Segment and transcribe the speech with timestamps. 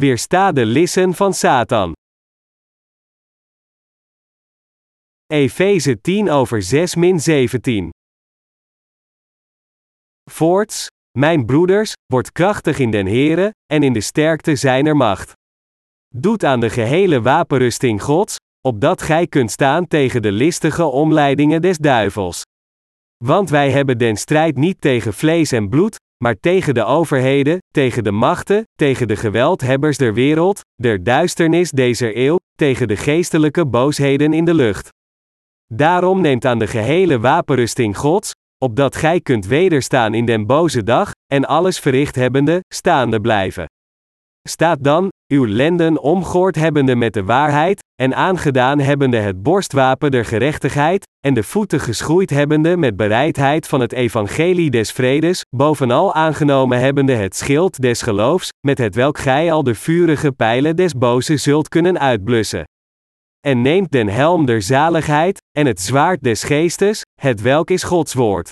[0.00, 1.92] Weersta de lissen van Satan.
[5.26, 7.90] Efeze 10 over 6 min 17.
[10.30, 10.86] Voorts,
[11.18, 15.32] mijn broeders, wordt krachtig in den Here, en in de sterkte zijner macht.
[16.14, 18.36] Doet aan de gehele wapenrusting Gods,
[18.68, 22.42] opdat gij kunt staan tegen de listige omleidingen des duivels.
[23.24, 28.04] Want wij hebben den strijd niet tegen vlees en bloed, maar tegen de overheden, tegen
[28.04, 34.32] de machten, tegen de geweldhebbers der wereld, der duisternis deze eeuw, tegen de geestelijke boosheden
[34.32, 34.88] in de lucht.
[35.66, 41.10] Daarom neemt aan de gehele wapenrusting Gods, opdat gij kunt wederstaan in den boze dag,
[41.26, 43.66] en alles verricht hebbende, staande blijven.
[44.48, 50.24] Staat dan, uw lenden omgoord hebbende met de waarheid, en aangedaan hebbende het borstwapen der
[50.24, 56.80] gerechtigheid, en de voeten geschoeid hebbende met bereidheid van het evangelie des vredes, bovenal aangenomen
[56.80, 61.36] hebbende het schild des geloofs, met het welk gij al de vurige pijlen des boze
[61.36, 62.64] zult kunnen uitblussen.
[63.40, 68.14] En neemt den helm der zaligheid, en het zwaard des geestes, het welk is Gods
[68.14, 68.50] woord.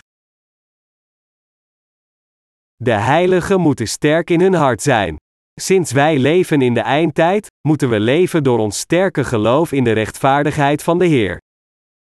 [2.77, 5.17] De heiligen moeten sterk in hun hart zijn.
[5.61, 9.93] Sinds wij leven in de eindtijd, moeten we leven door ons sterke geloof in de
[9.93, 11.41] rechtvaardigheid van de Heer.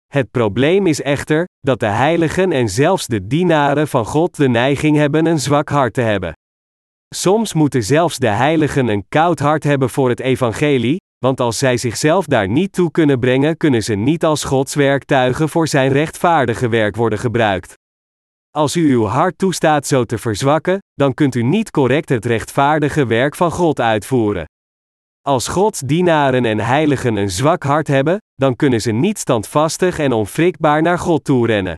[0.06, 4.96] Het probleem is echter dat de heiligen en zelfs de dienaren van God de neiging
[4.96, 6.32] hebben een zwak hart te hebben.
[7.14, 11.76] Soms moeten zelfs de heiligen een koud hart hebben voor het evangelie, want als zij
[11.76, 16.68] zichzelf daar niet toe kunnen brengen, kunnen ze niet als Gods werktuigen voor zijn rechtvaardige
[16.68, 17.74] werk worden gebruikt.
[18.56, 23.06] Als u uw hart toestaat zo te verzwakken, dan kunt u niet correct het rechtvaardige
[23.06, 24.44] werk van God uitvoeren.
[25.22, 30.12] Als Gods dienaren en heiligen een zwak hart hebben, dan kunnen ze niet standvastig en
[30.12, 31.74] onwrikbaar naar God toe rennen.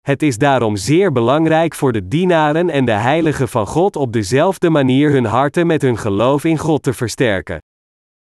[0.00, 4.70] Het is daarom zeer belangrijk voor de dienaren en de heiligen van God op dezelfde
[4.70, 7.58] manier hun harten met hun geloof in God te versterken.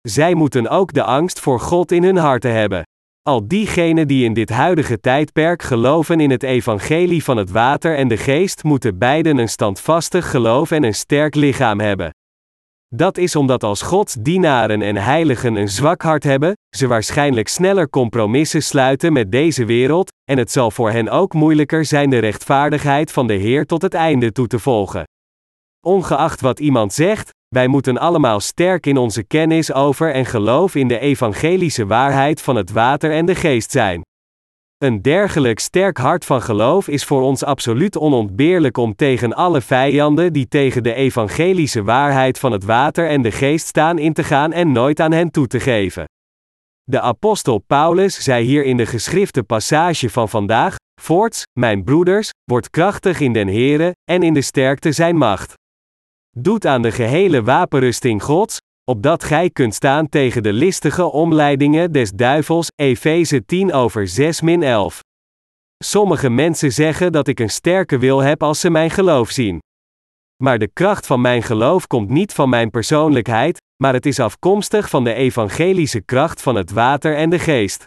[0.01, 2.83] Zij moeten ook de angst voor God in hun harten hebben.
[3.29, 8.07] Al diegenen die in dit huidige tijdperk geloven in het evangelie van het water en
[8.07, 12.09] de geest, moeten beiden een standvastig geloof en een sterk lichaam hebben.
[12.87, 17.89] Dat is omdat als Gods dienaren en heiligen een zwak hart hebben, ze waarschijnlijk sneller
[17.89, 23.11] compromissen sluiten met deze wereld, en het zal voor hen ook moeilijker zijn de rechtvaardigheid
[23.11, 25.03] van de Heer tot het einde toe te volgen.
[25.85, 30.87] Ongeacht wat iemand zegt, wij moeten allemaal sterk in onze kennis over en geloof in
[30.87, 34.01] de evangelische waarheid van het water en de geest zijn.
[34.77, 40.33] Een dergelijk sterk hart van geloof is voor ons absoluut onontbeerlijk om tegen alle vijanden
[40.33, 44.51] die tegen de evangelische waarheid van het water en de geest staan in te gaan
[44.51, 46.05] en nooit aan hen toe te geven.
[46.83, 52.69] De apostel Paulus zei hier in de geschrifte passage van vandaag: Voorts, mijn broeders, wordt
[52.69, 55.59] krachtig in den Here en in de sterkte zijn macht.
[56.37, 58.57] Doet aan de gehele wapenrusting Gods,
[58.91, 64.63] opdat gij kunt staan tegen de listige omleidingen des duivels, Efeze 10 over 6 min
[64.63, 64.99] 11.
[65.83, 69.59] Sommige mensen zeggen dat ik een sterke wil heb als ze mijn geloof zien.
[70.43, 74.89] Maar de kracht van mijn geloof komt niet van mijn persoonlijkheid, maar het is afkomstig
[74.89, 77.85] van de evangelische kracht van het water en de geest.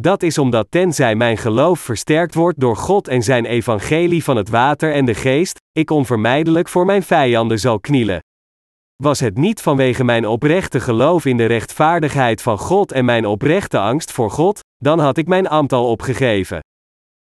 [0.00, 4.48] Dat is omdat tenzij mijn geloof versterkt wordt door God en zijn evangelie van het
[4.48, 8.22] water en de geest, ik onvermijdelijk voor mijn vijanden zal knielen.
[8.96, 13.78] Was het niet vanwege mijn oprechte geloof in de rechtvaardigheid van God en mijn oprechte
[13.78, 16.60] angst voor God, dan had ik mijn ambt al opgegeven.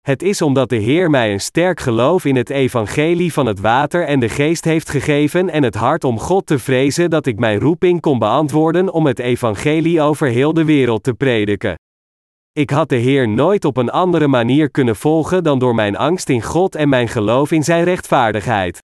[0.00, 4.06] Het is omdat de Heer mij een sterk geloof in het evangelie van het water
[4.06, 7.60] en de geest heeft gegeven en het hart om God te vrezen dat ik mijn
[7.60, 11.75] roeping kon beantwoorden om het evangelie over heel de wereld te prediken.
[12.60, 16.28] Ik had de Heer nooit op een andere manier kunnen volgen dan door mijn angst
[16.28, 18.78] in God en mijn geloof in Zijn rechtvaardigheid.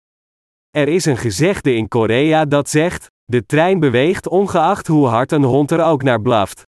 [0.71, 5.43] Er is een gezegde in Korea dat zegt: de trein beweegt ongeacht hoe hard een
[5.43, 6.63] hond er ook naar blaft.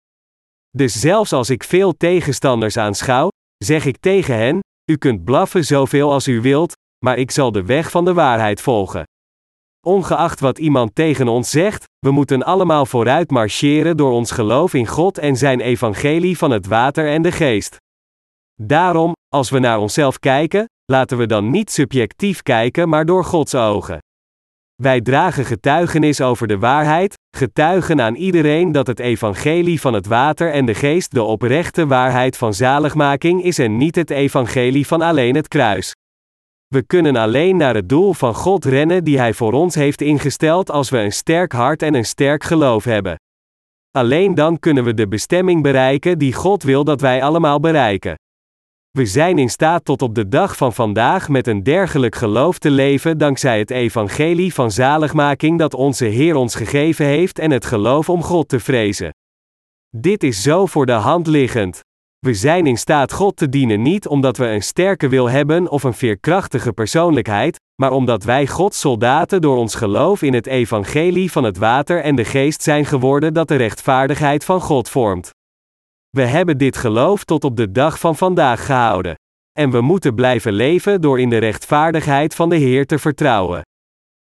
[0.71, 3.29] Dus zelfs als ik veel tegenstanders aanschouw,
[3.65, 6.73] zeg ik tegen hen: U kunt blaffen zoveel als u wilt,
[7.05, 9.05] maar ik zal de weg van de waarheid volgen.
[9.87, 14.87] Ongeacht wat iemand tegen ons zegt, we moeten allemaal vooruit marcheren door ons geloof in
[14.87, 17.77] God en zijn evangelie van het water en de geest.
[18.63, 23.55] Daarom, als we naar onszelf kijken, laten we dan niet subjectief kijken, maar door Gods
[23.55, 23.99] ogen.
[24.75, 30.53] Wij dragen getuigenis over de waarheid, getuigen aan iedereen dat het evangelie van het water
[30.53, 35.35] en de geest de oprechte waarheid van zaligmaking is en niet het evangelie van alleen
[35.35, 35.95] het kruis.
[36.77, 40.71] We kunnen alleen naar het doel van God rennen die Hij voor ons heeft ingesteld
[40.71, 43.17] als we een sterk hart en een sterk geloof hebben.
[43.91, 48.15] Alleen dan kunnen we de bestemming bereiken die God wil dat wij allemaal bereiken.
[48.91, 52.71] We zijn in staat tot op de dag van vandaag met een dergelijk geloof te
[52.71, 58.09] leven dankzij het evangelie van zaligmaking dat onze Heer ons gegeven heeft en het geloof
[58.09, 59.11] om God te vrezen.
[59.97, 61.81] Dit is zo voor de hand liggend.
[62.27, 65.83] We zijn in staat God te dienen niet omdat we een sterke wil hebben of
[65.83, 71.45] een veerkrachtige persoonlijkheid, maar omdat wij Gods soldaten door ons geloof in het evangelie van
[71.45, 75.31] het water en de geest zijn geworden dat de rechtvaardigheid van God vormt.
[76.11, 79.15] We hebben dit geloof tot op de dag van vandaag gehouden.
[79.59, 83.63] En we moeten blijven leven door in de rechtvaardigheid van de Heer te vertrouwen.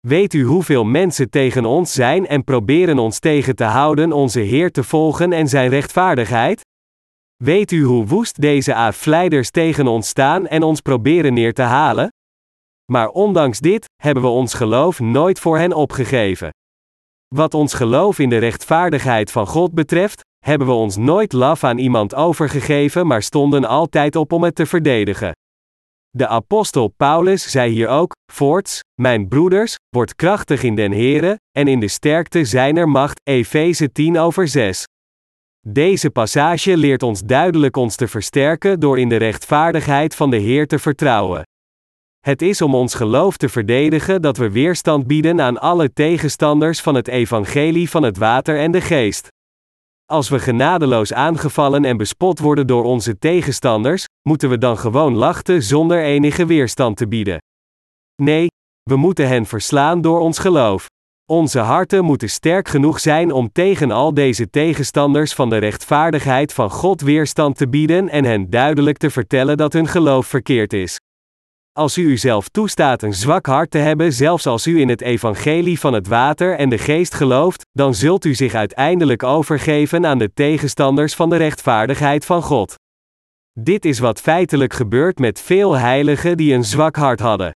[0.07, 4.71] Weet u hoeveel mensen tegen ons zijn en proberen ons tegen te houden onze Heer
[4.71, 6.67] te volgen en zijn rechtvaardigheid?
[7.45, 12.09] Weet u hoe woest deze afleiders tegen ons staan en ons proberen neer te halen?
[12.93, 16.51] Maar ondanks dit, hebben we ons geloof nooit voor hen opgegeven.
[17.35, 21.79] Wat ons geloof in de rechtvaardigheid van God betreft, hebben we ons nooit laf aan
[21.79, 25.33] iemand overgegeven, maar stonden altijd op om het te verdedigen.
[26.11, 31.69] De apostel Paulus zei hier ook, voorts, mijn broeders, word krachtig in den Here, en
[31.69, 34.85] in de sterkte zijner macht, Efeze 10 over 6.
[35.67, 40.67] Deze passage leert ons duidelijk ons te versterken door in de rechtvaardigheid van de Heer
[40.67, 41.43] te vertrouwen.
[42.21, 46.95] Het is om ons geloof te verdedigen dat we weerstand bieden aan alle tegenstanders van
[46.95, 49.29] het evangelie van het water en de geest.
[50.05, 55.63] Als we genadeloos aangevallen en bespot worden door onze tegenstanders, moeten we dan gewoon lachten
[55.63, 57.39] zonder enige weerstand te bieden.
[58.23, 58.47] Nee,
[58.83, 60.87] we moeten hen verslaan door ons geloof.
[61.31, 66.71] Onze harten moeten sterk genoeg zijn om tegen al deze tegenstanders van de rechtvaardigheid van
[66.71, 71.01] God weerstand te bieden en hen duidelijk te vertellen dat hun geloof verkeerd is.
[71.73, 75.81] Als u uzelf toestaat een zwak hart te hebben, zelfs als u in het evangelie
[75.81, 80.33] van het water en de geest gelooft, dan zult u zich uiteindelijk overgeven aan de
[80.35, 82.75] tegenstanders van de rechtvaardigheid van God.
[83.61, 87.58] Dit is wat feitelijk gebeurt met veel heiligen die een zwak hart hadden.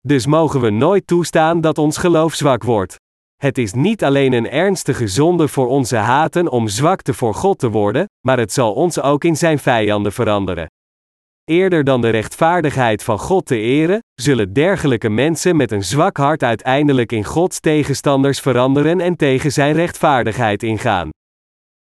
[0.00, 2.96] Dus mogen we nooit toestaan dat ons geloof zwak wordt.
[3.36, 7.70] Het is niet alleen een ernstige zonde voor onze haten om zwakte voor God te
[7.70, 10.66] worden, maar het zal ons ook in zijn vijanden veranderen.
[11.44, 16.42] Eerder dan de rechtvaardigheid van God te eren, zullen dergelijke mensen met een zwak hart
[16.42, 21.08] uiteindelijk in Gods tegenstanders veranderen en tegen zijn rechtvaardigheid ingaan.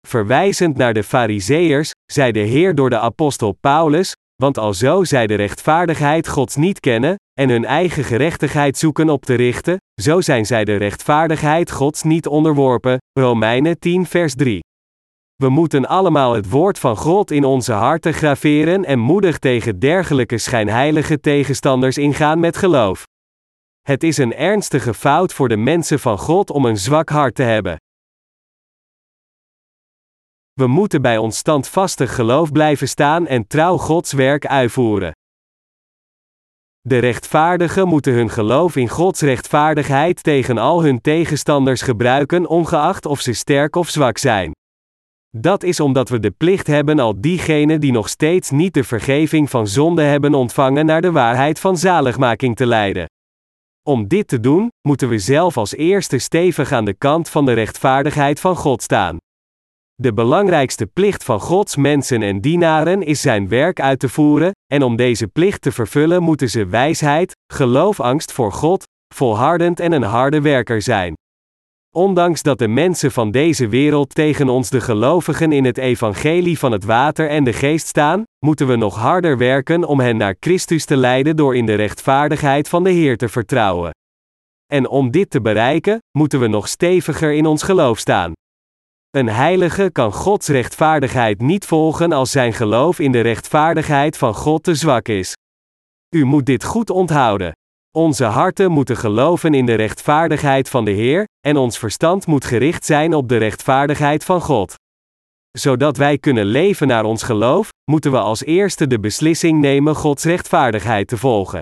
[0.08, 5.36] Verwijzend naar de Fariseërs, zei de Heer door de apostel Paulus: Want alzo zij de
[5.36, 10.66] rechtvaardigheid Gods niet kennen, en hun eigen gerechtigheid zoeken op te richten, zo zijn zij
[10.66, 12.98] de rechtvaardigheid Gods niet onderworpen.
[13.20, 14.60] Romeinen 10, vers 3.
[15.36, 20.38] We moeten allemaal het woord van God in onze harten graveren en moedig tegen dergelijke
[20.38, 23.04] schijnheilige tegenstanders ingaan met geloof.
[23.82, 27.44] Het is een ernstige fout voor de mensen van God om een zwak hart te
[27.44, 27.78] hebben.
[30.56, 35.12] We moeten bij ons standvastig geloof blijven staan en trouw Gods werk uitvoeren.
[36.82, 43.22] De rechtvaardigen moeten hun geloof in Gods rechtvaardigheid tegen al hun tegenstanders gebruiken, ongeacht of
[43.22, 44.52] ze sterk of zwak zijn.
[45.38, 49.50] Dat is omdat we de plicht hebben al diegenen die nog steeds niet de vergeving
[49.50, 53.06] van zonde hebben ontvangen naar de waarheid van zaligmaking te leiden.
[53.88, 57.54] Om dit te doen, moeten we zelf als eerste stevig aan de kant van de
[57.54, 59.18] rechtvaardigheid van God staan.
[60.02, 64.84] De belangrijkste plicht van Gods mensen en dienaren is zijn werk uit te voeren, en
[64.84, 68.84] om deze plicht te vervullen moeten ze wijsheid, geloof, angst voor God,
[69.14, 71.14] volhardend en een harde werker zijn.
[71.96, 76.72] Ondanks dat de mensen van deze wereld tegen ons de gelovigen in het evangelie van
[76.72, 80.86] het water en de geest staan, moeten we nog harder werken om hen naar Christus
[80.86, 83.92] te leiden door in de rechtvaardigheid van de Heer te vertrouwen.
[84.72, 88.34] En om dit te bereiken, moeten we nog steviger in ons geloof staan.
[89.16, 94.64] Een heilige kan Gods rechtvaardigheid niet volgen als zijn geloof in de rechtvaardigheid van God
[94.64, 95.34] te zwak is.
[96.16, 97.52] U moet dit goed onthouden.
[97.92, 102.86] Onze harten moeten geloven in de rechtvaardigheid van de Heer, en ons verstand moet gericht
[102.86, 104.74] zijn op de rechtvaardigheid van God.
[105.52, 110.24] Zodat wij kunnen leven naar ons geloof, moeten we als eerste de beslissing nemen Gods
[110.24, 111.62] rechtvaardigheid te volgen.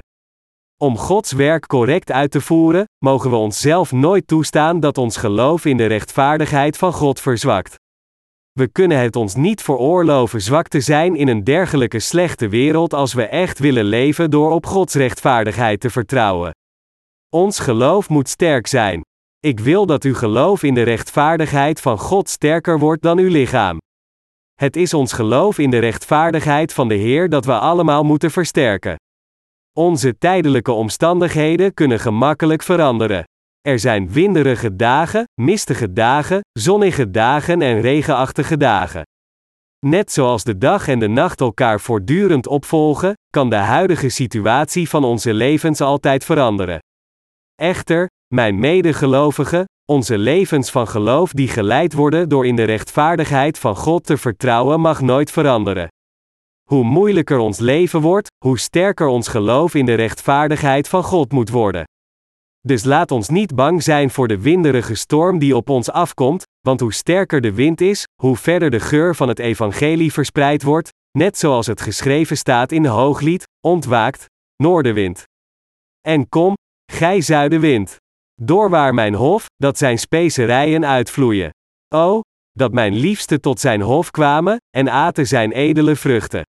[0.83, 5.65] Om Gods werk correct uit te voeren, mogen we onszelf nooit toestaan dat ons geloof
[5.65, 7.75] in de rechtvaardigheid van God verzwakt.
[8.51, 13.13] We kunnen het ons niet veroorloven zwak te zijn in een dergelijke slechte wereld als
[13.13, 16.51] we echt willen leven door op Gods rechtvaardigheid te vertrouwen.
[17.29, 19.01] Ons geloof moet sterk zijn.
[19.39, 23.77] Ik wil dat uw geloof in de rechtvaardigheid van God sterker wordt dan uw lichaam.
[24.53, 28.95] Het is ons geloof in de rechtvaardigheid van de Heer dat we allemaal moeten versterken.
[29.77, 33.23] Onze tijdelijke omstandigheden kunnen gemakkelijk veranderen.
[33.61, 39.01] Er zijn winderige dagen, mistige dagen, zonnige dagen en regenachtige dagen.
[39.85, 45.03] Net zoals de dag en de nacht elkaar voortdurend opvolgen, kan de huidige situatie van
[45.03, 46.79] onze levens altijd veranderen.
[47.55, 53.75] Echter, mijn medegelovigen, onze levens van geloof die geleid worden door in de rechtvaardigheid van
[53.75, 55.87] God te vertrouwen mag nooit veranderen.
[56.73, 61.49] Hoe moeilijker ons leven wordt, hoe sterker ons geloof in de rechtvaardigheid van God moet
[61.49, 61.83] worden.
[62.59, 66.79] Dus laat ons niet bang zijn voor de winderige storm die op ons afkomt, want
[66.79, 71.37] hoe sterker de wind is, hoe verder de geur van het evangelie verspreid wordt, net
[71.37, 74.25] zoals het geschreven staat in de hooglied, ontwaakt,
[74.55, 75.23] noordenwind.
[76.01, 76.53] En kom,
[76.91, 77.97] gij zuidenwind.
[78.41, 81.49] Doorwaar mijn hof, dat zijn specerijen uitvloeien.
[81.95, 86.43] O, dat mijn liefste tot zijn hof kwamen, en aten zijn edele vruchten.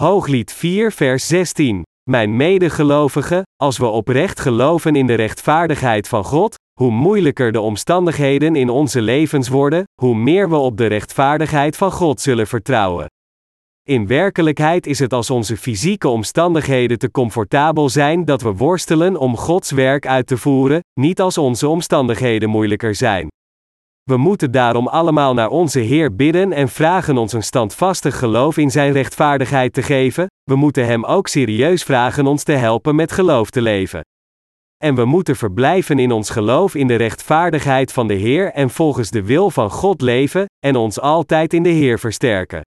[0.00, 1.82] Hooglied 4 vers 16.
[2.10, 8.56] Mijn medegelovigen, als we oprecht geloven in de rechtvaardigheid van God, hoe moeilijker de omstandigheden
[8.56, 13.06] in onze levens worden, hoe meer we op de rechtvaardigheid van God zullen vertrouwen.
[13.82, 19.36] In werkelijkheid is het als onze fysieke omstandigheden te comfortabel zijn dat we worstelen om
[19.36, 23.28] Gods werk uit te voeren, niet als onze omstandigheden moeilijker zijn.
[24.10, 28.70] We moeten daarom allemaal naar onze Heer bidden en vragen ons een standvastig geloof in
[28.70, 33.50] Zijn rechtvaardigheid te geven, we moeten Hem ook serieus vragen ons te helpen met geloof
[33.50, 34.00] te leven.
[34.82, 39.10] En we moeten verblijven in ons geloof in de rechtvaardigheid van de Heer en volgens
[39.10, 42.60] de wil van God leven, en ons altijd in de Heer versterken.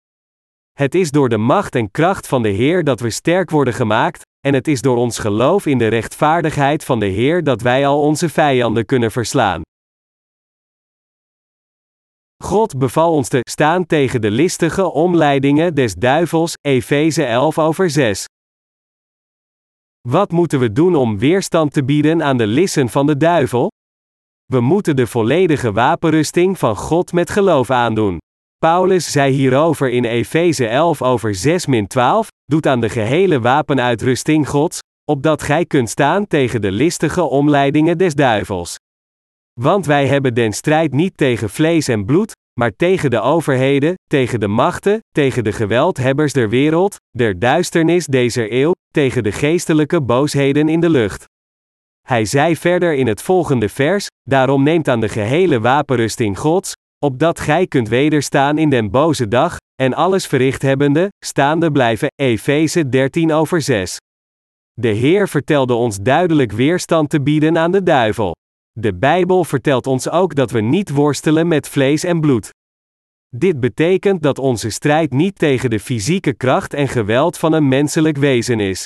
[0.73, 4.21] Het is door de macht en kracht van de Heer dat we sterk worden gemaakt,
[4.47, 8.01] en het is door ons geloof in de rechtvaardigheid van de Heer dat wij al
[8.01, 9.61] onze vijanden kunnen verslaan.
[12.43, 18.25] God beval ons te staan tegen de listige omleidingen des duivels, Efeze 11 over 6.
[20.07, 23.71] Wat moeten we doen om weerstand te bieden aan de lissen van de duivel?
[24.45, 28.17] We moeten de volledige wapenrusting van God met geloof aandoen.
[28.57, 34.79] Paulus zei hierover in Efeze 11 over 6 12, doet aan de gehele wapenuitrusting Gods,
[35.11, 38.78] opdat gij kunt staan tegen de listige omleidingen des duivels.
[39.61, 44.39] Want wij hebben den strijd niet tegen vlees en bloed, maar tegen de overheden, tegen
[44.39, 50.69] de machten, tegen de geweldhebbers der wereld, der duisternis deze eeuw, tegen de geestelijke boosheden
[50.69, 51.25] in de lucht.
[52.07, 56.73] Hij zei verder in het volgende vers: Daarom neemt aan de gehele wapenrusting Gods,
[57.05, 62.07] opdat gij kunt wederstaan in den boze dag, en alles verricht hebbende, staande blijven.
[62.15, 63.97] Efeze 13 over 6.
[64.73, 68.37] De Heer vertelde ons duidelijk weerstand te bieden aan de duivel.
[68.71, 72.49] De Bijbel vertelt ons ook dat we niet worstelen met vlees en bloed.
[73.35, 78.17] Dit betekent dat onze strijd niet tegen de fysieke kracht en geweld van een menselijk
[78.17, 78.85] wezen is.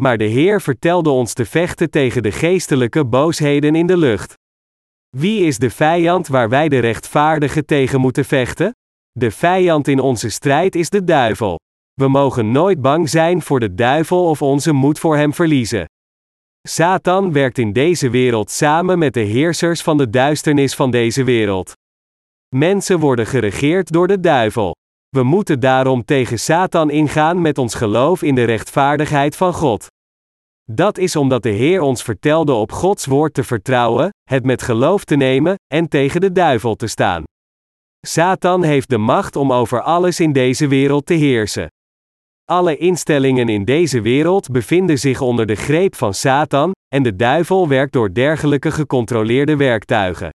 [0.00, 4.34] Maar de Heer vertelde ons te vechten tegen de geestelijke boosheden in de lucht.
[5.16, 8.74] Wie is de vijand waar wij de rechtvaardigen tegen moeten vechten?
[9.10, 11.58] De vijand in onze strijd is de duivel.
[11.94, 15.86] We mogen nooit bang zijn voor de duivel of onze moed voor hem verliezen.
[16.68, 21.72] Satan werkt in deze wereld samen met de heersers van de duisternis van deze wereld.
[22.54, 24.74] Mensen worden geregeerd door de duivel.
[25.08, 29.86] We moeten daarom tegen Satan ingaan met ons geloof in de rechtvaardigheid van God.
[30.70, 35.04] Dat is omdat de Heer ons vertelde op Gods woord te vertrouwen, het met geloof
[35.04, 37.22] te nemen en tegen de duivel te staan.
[38.06, 41.68] Satan heeft de macht om over alles in deze wereld te heersen.
[42.52, 47.68] Alle instellingen in deze wereld bevinden zich onder de greep van Satan, en de duivel
[47.68, 50.30] werkt door dergelijke gecontroleerde werktuigen.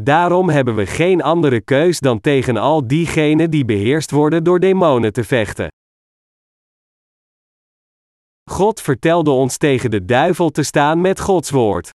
[0.00, 5.12] Daarom hebben we geen andere keus dan tegen al diegenen die beheerst worden door demonen
[5.12, 5.68] te vechten.
[8.50, 11.90] God vertelde ons tegen de duivel te staan met Gods woord.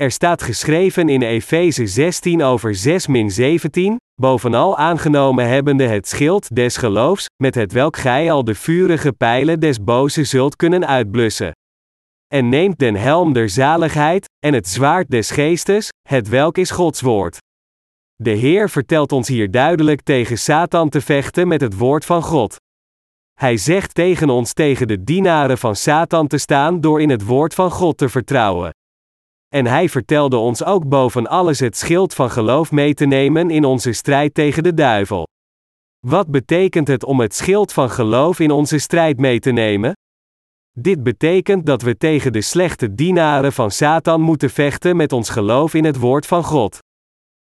[0.00, 6.76] Er staat geschreven in Efeze 16 over 6 17, bovenal aangenomen hebbende het schild des
[6.76, 11.52] geloofs, met het welk gij al de vurige pijlen des boze zult kunnen uitblussen.
[12.26, 17.00] En neemt den helm der zaligheid, en het zwaard des geestes, het welk is Gods
[17.00, 17.36] woord.
[18.14, 22.56] De Heer vertelt ons hier duidelijk tegen Satan te vechten met het woord van God.
[23.32, 27.54] Hij zegt tegen ons tegen de dienaren van Satan te staan door in het woord
[27.54, 28.70] van God te vertrouwen.
[29.54, 33.64] En hij vertelde ons ook boven alles het schild van geloof mee te nemen in
[33.64, 35.26] onze strijd tegen de duivel.
[36.06, 39.92] Wat betekent het om het schild van geloof in onze strijd mee te nemen?
[40.78, 45.74] Dit betekent dat we tegen de slechte dienaren van Satan moeten vechten met ons geloof
[45.74, 46.78] in het woord van God.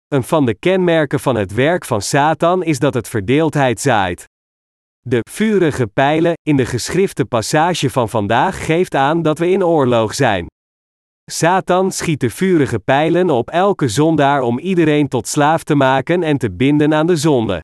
[0.08, 4.26] Een van de kenmerken van het werk van Satan is dat het verdeeldheid zaait.
[5.00, 10.14] De vurige pijlen in de geschrifte passage van vandaag geeft aan dat we in oorlog
[10.14, 10.46] zijn.
[11.32, 16.38] Satan schiet de vurige pijlen op elke zondaar om iedereen tot slaaf te maken en
[16.38, 17.64] te binden aan de zonde.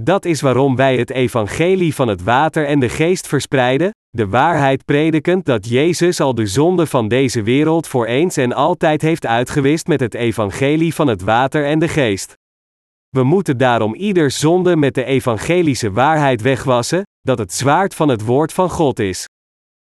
[0.00, 4.84] Dat is waarom wij het evangelie van het water en de geest verspreiden, de waarheid
[4.84, 9.86] predikend dat Jezus al de zonde van deze wereld voor eens en altijd heeft uitgewist
[9.86, 12.34] met het evangelie van het water en de geest.
[13.08, 18.24] We moeten daarom ieder zonde met de evangelische waarheid wegwassen, dat het zwaard van het
[18.24, 19.26] woord van God is.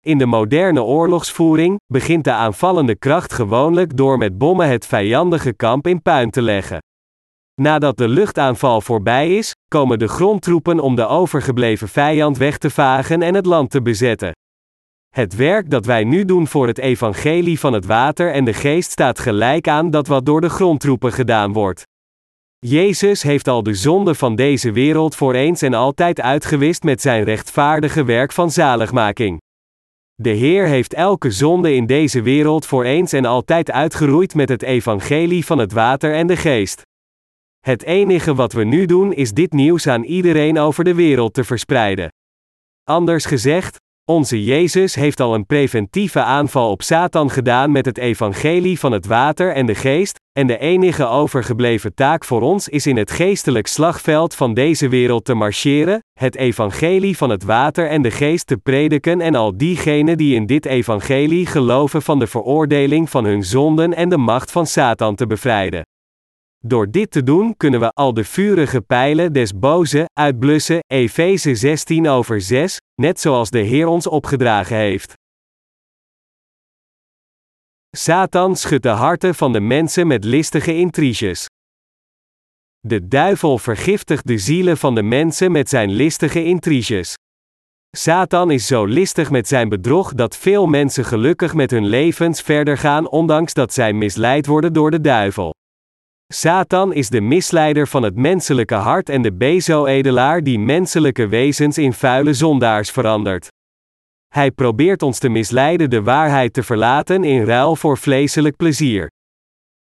[0.06, 5.86] In de moderne oorlogsvoering begint de aanvallende kracht gewoonlijk door met bommen het vijandige kamp
[5.86, 6.78] in puin te leggen.
[7.60, 13.22] Nadat de luchtaanval voorbij is, komen de grondtroepen om de overgebleven vijand weg te vagen
[13.22, 14.32] en het land te bezetten.
[15.08, 18.90] Het werk dat wij nu doen voor het evangelie van het water en de geest
[18.90, 21.82] staat gelijk aan dat wat door de grondtroepen gedaan wordt.
[22.58, 27.24] Jezus heeft al de zonde van deze wereld voor eens en altijd uitgewist met zijn
[27.24, 29.40] rechtvaardige werk van zaligmaking.
[30.22, 34.62] De Heer heeft elke zonde in deze wereld voor eens en altijd uitgeroeid met het
[34.62, 36.82] evangelie van het water en de geest.
[37.60, 41.44] Het enige wat we nu doen is dit nieuws aan iedereen over de wereld te
[41.44, 42.12] verspreiden.
[42.84, 43.76] Anders gezegd,
[44.10, 49.06] onze Jezus heeft al een preventieve aanval op Satan gedaan met het evangelie van het
[49.06, 53.66] water en de geest, en de enige overgebleven taak voor ons is in het geestelijk
[53.66, 58.56] slagveld van deze wereld te marcheren, het evangelie van het water en de geest te
[58.56, 63.94] prediken en al diegenen die in dit evangelie geloven van de veroordeling van hun zonden
[63.94, 65.89] en de macht van Satan te bevrijden.
[66.66, 72.08] Door dit te doen kunnen we al de vurige pijlen des boze uitblussen, Efeze 16
[72.08, 75.12] over 6, net zoals de Heer ons opgedragen heeft.
[77.96, 81.46] Satan schudt de harten van de mensen met listige intriges.
[82.80, 87.14] De duivel vergiftigt de zielen van de mensen met zijn listige intriges.
[87.96, 92.78] Satan is zo listig met zijn bedrog dat veel mensen gelukkig met hun levens verder
[92.78, 95.52] gaan ondanks dat zij misleid worden door de duivel.
[96.32, 101.92] Satan is de misleider van het menselijke hart en de bezo-edelaar die menselijke wezens in
[101.92, 103.48] vuile zondaars verandert.
[104.28, 109.10] Hij probeert ons te misleiden de waarheid te verlaten in ruil voor vleeselijk plezier.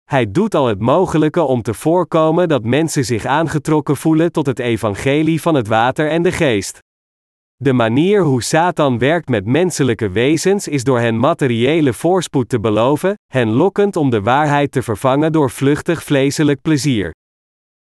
[0.04, 4.58] Hij doet al het mogelijke om te voorkomen dat mensen zich aangetrokken voelen tot het
[4.58, 6.78] evangelie van het water en de geest.
[7.62, 13.14] De manier hoe Satan werkt met menselijke wezens is door hen materiële voorspoed te beloven,
[13.32, 17.14] hen lokkend om de waarheid te vervangen door vluchtig vleeselijk plezier.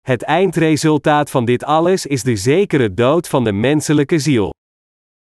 [0.01, 4.53] Het eindresultaat van dit alles is de zekere dood van de menselijke ziel.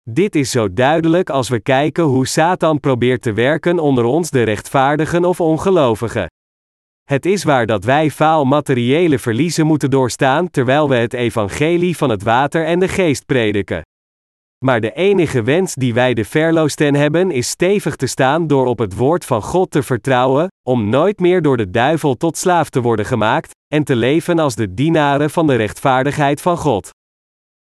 [0.03, 4.43] Dit is zo duidelijk als we kijken hoe Satan probeert te werken onder ons de
[4.43, 6.27] rechtvaardigen of ongelovigen.
[7.05, 12.11] Het is waar dat wij faal materiële verliezen moeten doorstaan terwijl we het evangelie van
[12.11, 13.83] het water en de geest prediken.
[14.65, 18.79] Maar de enige wens die wij de verloosten hebben is stevig te staan door op
[18.79, 22.81] het woord van God te vertrouwen, om nooit meer door de duivel tot slaaf te
[22.81, 26.91] worden gemaakt, en te leven als de dienaren van de rechtvaardigheid van God.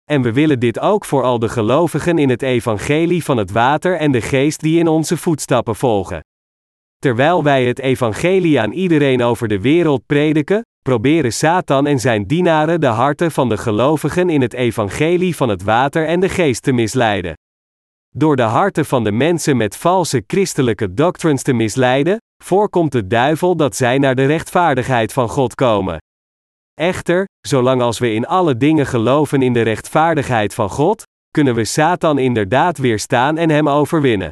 [0.04, 3.96] En we willen dit ook voor al de gelovigen in het evangelie van het water
[3.96, 6.20] en de geest die in onze voetstappen volgen.
[6.98, 12.80] Terwijl wij het evangelie aan iedereen over de wereld prediken, proberen Satan en zijn dienaren
[12.80, 16.72] de harten van de gelovigen in het evangelie van het water en de geest te
[16.72, 17.32] misleiden.
[18.16, 23.56] Door de harten van de mensen met valse christelijke doctrines te misleiden, voorkomt de duivel
[23.56, 25.98] dat zij naar de rechtvaardigheid van God komen.
[26.74, 31.64] Echter, zolang als we in alle dingen geloven in de rechtvaardigheid van God, kunnen we
[31.64, 34.30] Satan inderdaad weerstaan en hem overwinnen.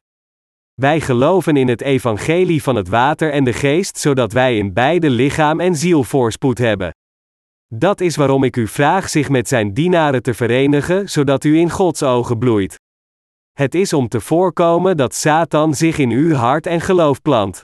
[0.81, 5.11] Wij geloven in het evangelie van het water en de geest, zodat wij in beide
[5.11, 6.91] lichaam en ziel voorspoed hebben.
[7.75, 11.71] Dat is waarom ik u vraag zich met zijn dienaren te verenigen, zodat u in
[11.71, 12.75] Gods ogen bloeit.
[13.53, 17.61] Het is om te voorkomen dat Satan zich in uw hart en geloof plant.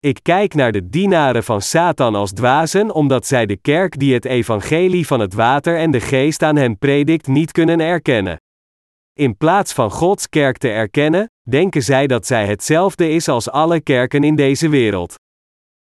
[0.00, 4.24] Ik kijk naar de dienaren van Satan als dwazen, omdat zij de kerk die het
[4.24, 8.36] evangelie van het water en de geest aan hen predikt niet kunnen erkennen.
[9.18, 13.80] In plaats van Gods kerk te erkennen, denken zij dat zij hetzelfde is als alle
[13.80, 15.14] kerken in deze wereld.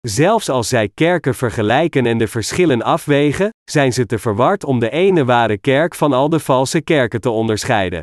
[0.00, 4.90] Zelfs als zij kerken vergelijken en de verschillen afwegen, zijn ze te verward om de
[4.90, 8.00] ene ware kerk van al de valse kerken te onderscheiden.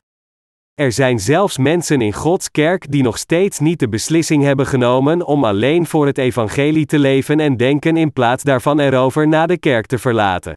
[0.74, 5.26] Er zijn zelfs mensen in Gods kerk die nog steeds niet de beslissing hebben genomen
[5.26, 9.58] om alleen voor het evangelie te leven en denken in plaats daarvan erover na de
[9.58, 10.54] kerk te verlaten.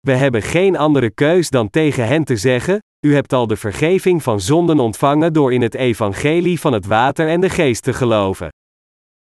[0.00, 4.22] We hebben geen andere keus dan tegen hen te zeggen: U hebt al de vergeving
[4.22, 8.48] van zonden ontvangen door in het evangelie van het water en de geest te geloven.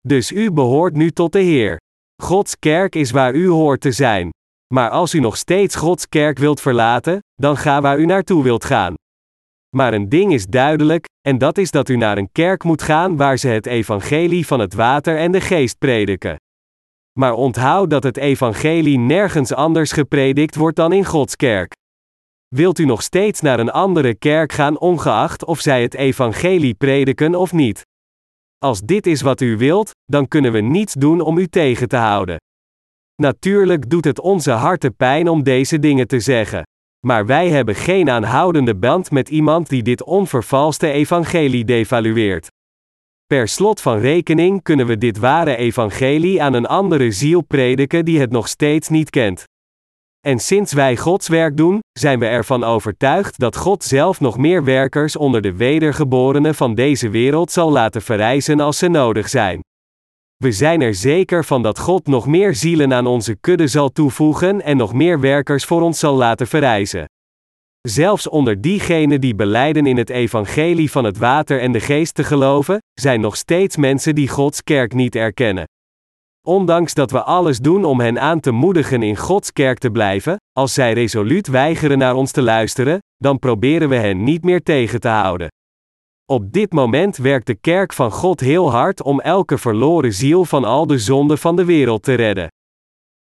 [0.00, 1.76] Dus u behoort nu tot de Heer.
[2.22, 4.30] Gods kerk is waar u hoort te zijn.
[4.74, 8.64] Maar als u nog steeds Gods kerk wilt verlaten, dan ga waar u naartoe wilt
[8.64, 8.94] gaan.
[9.76, 13.16] Maar een ding is duidelijk, en dat is dat u naar een kerk moet gaan
[13.16, 16.36] waar ze het evangelie van het water en de geest prediken.
[17.18, 21.78] Maar onthoud dat het evangelie nergens anders gepredikt wordt dan in Gods kerk.
[22.56, 27.34] Wilt u nog steeds naar een andere kerk gaan ongeacht of zij het evangelie prediken
[27.34, 27.86] of niet?
[28.58, 31.96] Als dit is wat u wilt, dan kunnen we niets doen om u tegen te
[31.96, 32.36] houden.
[33.22, 36.62] Natuurlijk doet het onze harten pijn om deze dingen te zeggen.
[37.06, 42.46] Maar wij hebben geen aanhoudende band met iemand die dit onvervalste evangelie devalueert.
[43.26, 48.20] Per slot van rekening kunnen we dit ware evangelie aan een andere ziel prediken die
[48.20, 49.44] het nog steeds niet kent.
[50.26, 54.64] En sinds wij Gods werk doen, zijn we ervan overtuigd dat God zelf nog meer
[54.64, 59.60] werkers onder de wedergeborenen van deze wereld zal laten verrijzen als ze nodig zijn.
[60.36, 64.62] We zijn er zeker van dat God nog meer zielen aan onze kudde zal toevoegen
[64.62, 67.04] en nog meer werkers voor ons zal laten verrijzen.
[67.88, 72.24] Zelfs onder diegenen die beleiden in het evangelie van het water en de geest te
[72.24, 75.64] geloven, zijn nog steeds mensen die Gods kerk niet erkennen.
[76.46, 80.36] Ondanks dat we alles doen om hen aan te moedigen in Gods kerk te blijven,
[80.52, 85.00] als zij resoluut weigeren naar ons te luisteren, dan proberen we hen niet meer tegen
[85.00, 85.48] te houden.
[86.26, 90.64] Op dit moment werkt de kerk van God heel hard om elke verloren ziel van
[90.64, 92.48] al de zonden van de wereld te redden.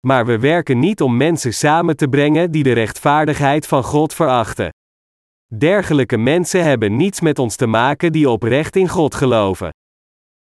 [0.07, 4.69] Maar we werken niet om mensen samen te brengen die de rechtvaardigheid van God verachten.
[5.57, 9.69] Dergelijke mensen hebben niets met ons te maken die oprecht in God geloven.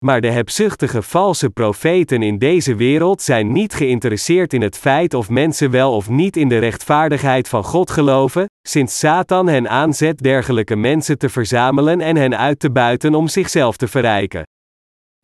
[0.05, 5.29] Maar de hebzuchtige valse profeten in deze wereld zijn niet geïnteresseerd in het feit of
[5.29, 10.77] mensen wel of niet in de rechtvaardigheid van God geloven, sinds Satan hen aanzet dergelijke
[10.77, 14.43] mensen te verzamelen en hen uit te buiten om zichzelf te verrijken.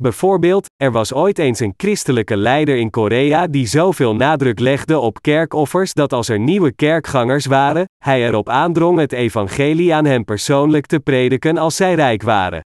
[0.03, 5.23] Bijvoorbeeld, er was ooit eens een christelijke leider in Korea die zoveel nadruk legde op
[5.23, 10.87] kerkoffers dat als er nieuwe kerkgangers waren, hij erop aandrong het evangelie aan hen persoonlijk
[10.87, 12.66] te prediken als zij rijk waren.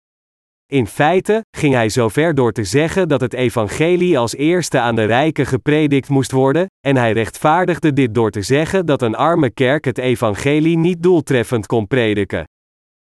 [0.73, 5.05] In feite ging hij zover door te zeggen dat het evangelie als eerste aan de
[5.05, 9.85] rijken gepredikt moest worden, en hij rechtvaardigde dit door te zeggen dat een arme kerk
[9.85, 12.45] het evangelie niet doeltreffend kon prediken.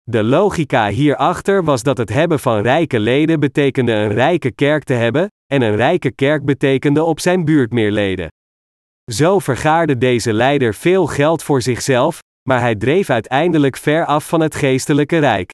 [0.03, 4.95] De logica hierachter was dat het hebben van rijke leden betekende een rijke kerk te
[4.95, 8.29] hebben, en een rijke kerk betekende op zijn buurt meer leden.
[9.13, 14.41] Zo vergaarde deze leider veel geld voor zichzelf, maar hij dreef uiteindelijk ver af van
[14.41, 15.51] het geestelijke rijk.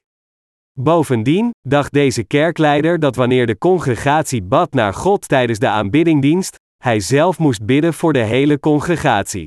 [0.79, 6.99] Bovendien dacht deze kerkleider dat wanneer de congregatie bad naar God tijdens de aanbiddingdienst, hij
[6.99, 9.45] zelf moest bidden voor de hele congregatie.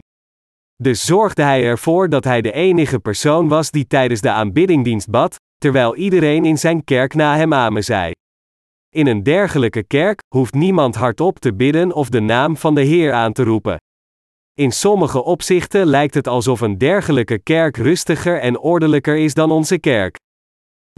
[0.82, 5.36] Dus zorgde hij ervoor dat hij de enige persoon was die tijdens de aanbiddingdienst bad,
[5.58, 8.12] terwijl iedereen in zijn kerk na hem amen zei.
[8.94, 13.12] In een dergelijke kerk hoeft niemand hardop te bidden of de naam van de Heer
[13.12, 13.76] aan te roepen.
[14.54, 19.78] In sommige opzichten lijkt het alsof een dergelijke kerk rustiger en ordelijker is dan onze
[19.78, 20.16] kerk.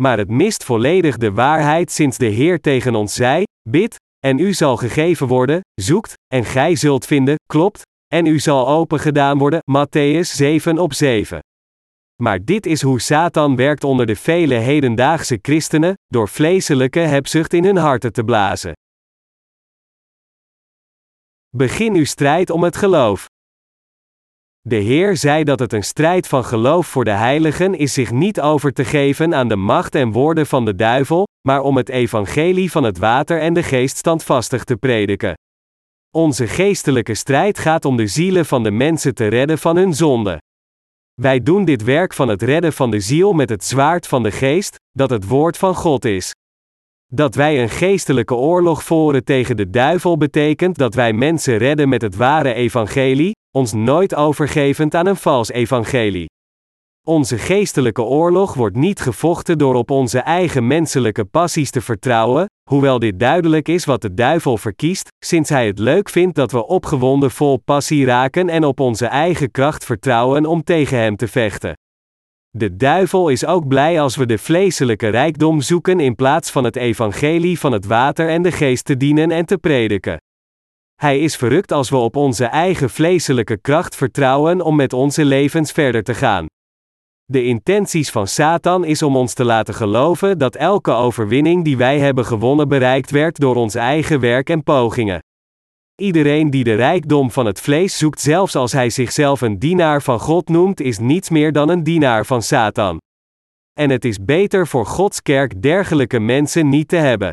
[0.02, 4.52] Maar het mist volledig de waarheid sinds de Heer tegen ons zei: Bid, en u
[4.52, 9.60] zal gegeven worden, zoekt, en gij zult vinden, klopt, en u zal open gedaan worden.
[9.60, 11.38] Matthäus 7 op 7.
[12.22, 17.64] Maar dit is hoe Satan werkt onder de vele hedendaagse christenen, door vleeselijke hebzucht in
[17.64, 18.72] hun harten te blazen.
[21.56, 23.27] Begin uw strijd om het geloof.
[24.60, 28.40] De Heer zei dat het een strijd van geloof voor de heiligen is zich niet
[28.40, 32.70] over te geven aan de macht en woorden van de duivel, maar om het evangelie
[32.70, 35.34] van het water en de geest standvastig te prediken.
[36.10, 40.40] Onze geestelijke strijd gaat om de zielen van de mensen te redden van hun zonde.
[41.14, 44.30] Wij doen dit werk van het redden van de ziel met het zwaard van de
[44.30, 46.32] geest, dat het woord van God is.
[47.06, 52.02] Dat wij een geestelijke oorlog voeren tegen de duivel betekent dat wij mensen redden met
[52.02, 56.26] het ware evangelie, ons nooit overgevend aan een vals evangelie.
[57.06, 62.98] Onze geestelijke oorlog wordt niet gevochten door op onze eigen menselijke passies te vertrouwen, hoewel
[62.98, 67.30] dit duidelijk is wat de duivel verkiest, sinds hij het leuk vindt dat we opgewonden
[67.30, 71.72] vol passie raken en op onze eigen kracht vertrouwen om tegen hem te vechten.
[72.50, 76.76] De duivel is ook blij als we de vleeselijke rijkdom zoeken in plaats van het
[76.76, 80.18] evangelie van het water en de geest te dienen en te prediken.
[81.00, 85.72] Hij is verrukt als we op onze eigen vleeselijke kracht vertrouwen om met onze levens
[85.72, 86.46] verder te gaan.
[87.24, 91.98] De intenties van Satan is om ons te laten geloven dat elke overwinning die wij
[91.98, 95.18] hebben gewonnen bereikt werd door ons eigen werk en pogingen.
[96.00, 100.20] Iedereen die de rijkdom van het vlees zoekt, zelfs als hij zichzelf een dienaar van
[100.20, 102.98] God noemt, is niets meer dan een dienaar van Satan.
[103.80, 107.32] En het is beter voor Gods kerk dergelijke mensen niet te hebben.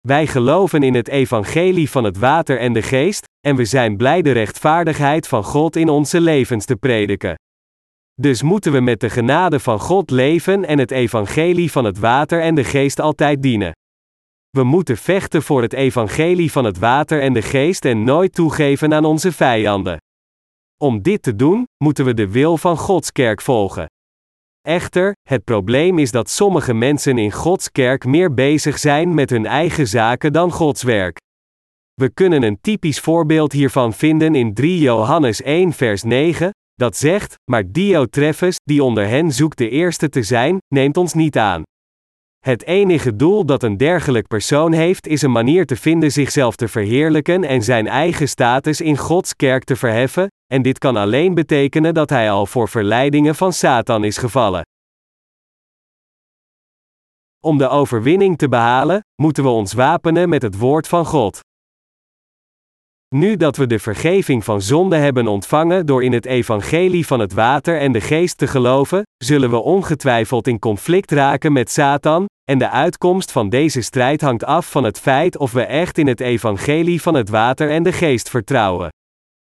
[0.00, 4.22] Wij geloven in het evangelie van het water en de geest, en we zijn blij
[4.22, 7.34] de rechtvaardigheid van God in onze levens te prediken.
[8.14, 12.40] Dus moeten we met de genade van God leven en het evangelie van het water
[12.40, 13.72] en de geest altijd dienen.
[14.50, 18.94] We moeten vechten voor het evangelie van het water en de geest en nooit toegeven
[18.94, 19.96] aan onze vijanden.
[20.76, 23.86] Om dit te doen, moeten we de wil van Gods kerk volgen.
[24.68, 29.46] Echter, het probleem is dat sommige mensen in Gods kerk meer bezig zijn met hun
[29.46, 31.16] eigen zaken dan Gods werk.
[31.94, 37.34] We kunnen een typisch voorbeeld hiervan vinden in 3 Johannes 1 vers 9, dat zegt,
[37.50, 41.62] maar Diotreffus, die onder hen zoekt de eerste te zijn, neemt ons niet aan.
[42.38, 46.68] Het enige doel dat een dergelijk persoon heeft is een manier te vinden zichzelf te
[46.68, 51.94] verheerlijken en zijn eigen status in Gods kerk te verheffen, en dit kan alleen betekenen
[51.94, 54.62] dat hij al voor verleidingen van Satan is gevallen.
[57.40, 61.40] Om de overwinning te behalen, moeten we ons wapenen met het woord van God.
[63.14, 67.32] Nu dat we de vergeving van zonde hebben ontvangen door in het evangelie van het
[67.32, 72.58] water en de geest te geloven, zullen we ongetwijfeld in conflict raken met Satan, en
[72.58, 76.20] de uitkomst van deze strijd hangt af van het feit of we echt in het
[76.20, 78.88] evangelie van het water en de geest vertrouwen.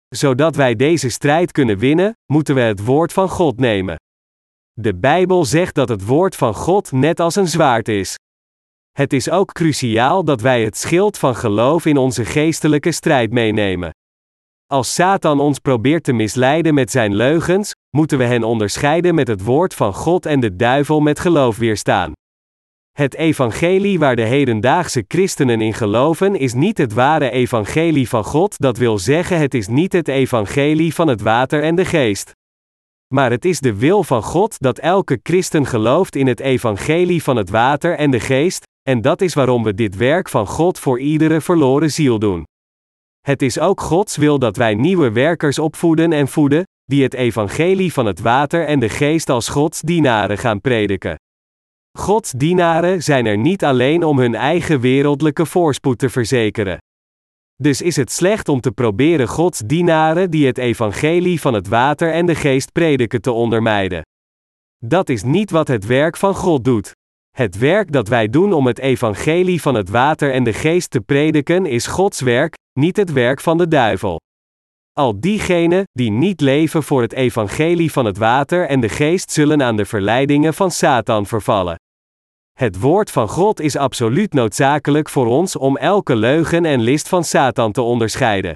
[0.09, 3.97] Zodat wij deze strijd kunnen winnen, moeten we het woord van God nemen.
[4.73, 8.15] De Bijbel zegt dat het woord van God net als een zwaard is.
[8.93, 13.91] Het is ook cruciaal dat wij het schild van geloof in onze geestelijke strijd meenemen.
[14.67, 19.45] Als Satan ons probeert te misleiden met zijn leugens, moeten we hen onderscheiden met het
[19.45, 22.13] woord van God en de duivel met geloof weerstaan.
[22.93, 28.59] Het evangelie waar de hedendaagse christenen in geloven is niet het ware evangelie van God,
[28.59, 32.33] dat wil zeggen het is niet het evangelie van het water en de geest.
[33.15, 37.37] Maar het is de wil van God dat elke christen gelooft in het evangelie van
[37.37, 41.01] het water en de geest, en dat is waarom we dit werk van God voor
[41.01, 42.45] iedere verloren ziel doen.
[43.21, 47.93] Het is ook Gods wil dat wij nieuwe werkers opvoeden en voeden, die het evangelie
[47.93, 51.17] van het water en de geest als Gods dienaren gaan prediken.
[51.99, 56.79] Gods dienaren zijn er niet alleen om hun eigen wereldlijke voorspoed te verzekeren.
[57.63, 62.13] Dus is het slecht om te proberen Gods dienaren die het evangelie van het water
[62.13, 64.03] en de geest prediken te ondermijden.
[64.85, 66.93] Dat is niet wat het werk van God doet.
[67.37, 71.01] Het werk dat wij doen om het evangelie van het water en de geest te
[71.01, 74.21] prediken is Gods werk, niet het werk van de duivel.
[74.93, 79.63] Al diegenen die niet leven voor het evangelie van het water en de geest zullen
[79.63, 81.77] aan de verleidingen van Satan vervallen.
[82.53, 87.25] Het woord van God is absoluut noodzakelijk voor ons om elke leugen en list van
[87.25, 88.55] Satan te onderscheiden.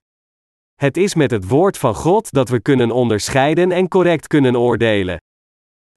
[0.75, 5.17] Het is met het woord van God dat we kunnen onderscheiden en correct kunnen oordelen.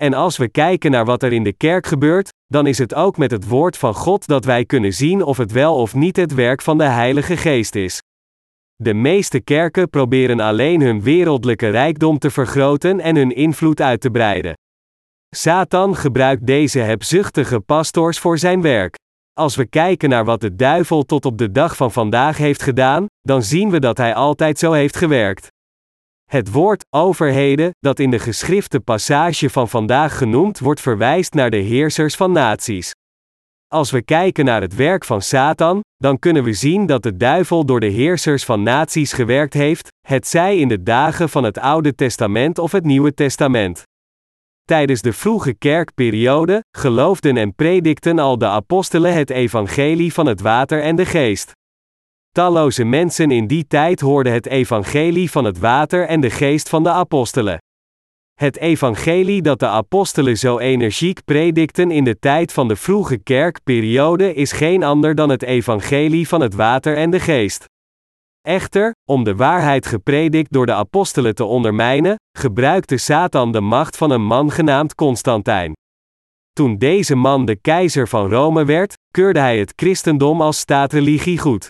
[0.02, 3.18] En als we kijken naar wat er in de kerk gebeurt, dan is het ook
[3.18, 6.34] met het woord van God dat wij kunnen zien of het wel of niet het
[6.34, 8.02] werk van de Heilige Geest is.
[8.76, 14.10] De meeste kerken proberen alleen hun wereldlijke rijkdom te vergroten en hun invloed uit te
[14.10, 14.54] breiden.
[15.36, 18.96] Satan gebruikt deze hebzuchtige pastors voor zijn werk.
[19.34, 23.06] Als we kijken naar wat de duivel tot op de dag van vandaag heeft gedaan,
[23.22, 25.48] dan zien we dat hij altijd zo heeft gewerkt.
[26.30, 31.58] Het woord overheden, dat in de geschrifte passage van vandaag genoemd wordt, verwijst naar de
[31.58, 32.92] heersers van naties.
[33.68, 37.66] Als we kijken naar het werk van Satan, dan kunnen we zien dat de duivel
[37.66, 41.96] door de heersers van naties gewerkt heeft, het zij in de dagen van het Oude
[41.96, 43.84] Testament of het Nieuwe Testament.
[44.64, 50.82] Tijdens de vroege kerkperiode geloofden en predikten al de apostelen het evangelie van het water
[50.82, 51.52] en de geest.
[52.32, 56.84] Talloze mensen in die tijd hoorden het evangelie van het water en de geest van
[56.84, 57.58] de apostelen.
[58.34, 64.34] Het evangelie dat de apostelen zo energiek predikten in de tijd van de vroege kerkperiode
[64.34, 67.66] is geen ander dan het evangelie van het water en de geest.
[68.42, 74.12] Echter, om de waarheid gepredikt door de apostelen te ondermijnen, gebruikte Satan de macht van
[74.12, 75.74] een man genaamd Constantijn.
[76.54, 81.70] Toen deze man de keizer van Rome werd, keurde hij het christendom als staatreligie goed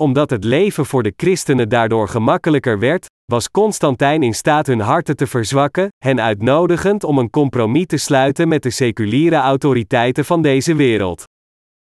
[0.00, 5.16] omdat het leven voor de christenen daardoor gemakkelijker werd, was Constantijn in staat hun harten
[5.16, 10.74] te verzwakken, hen uitnodigend om een compromis te sluiten met de seculiere autoriteiten van deze
[10.74, 11.24] wereld.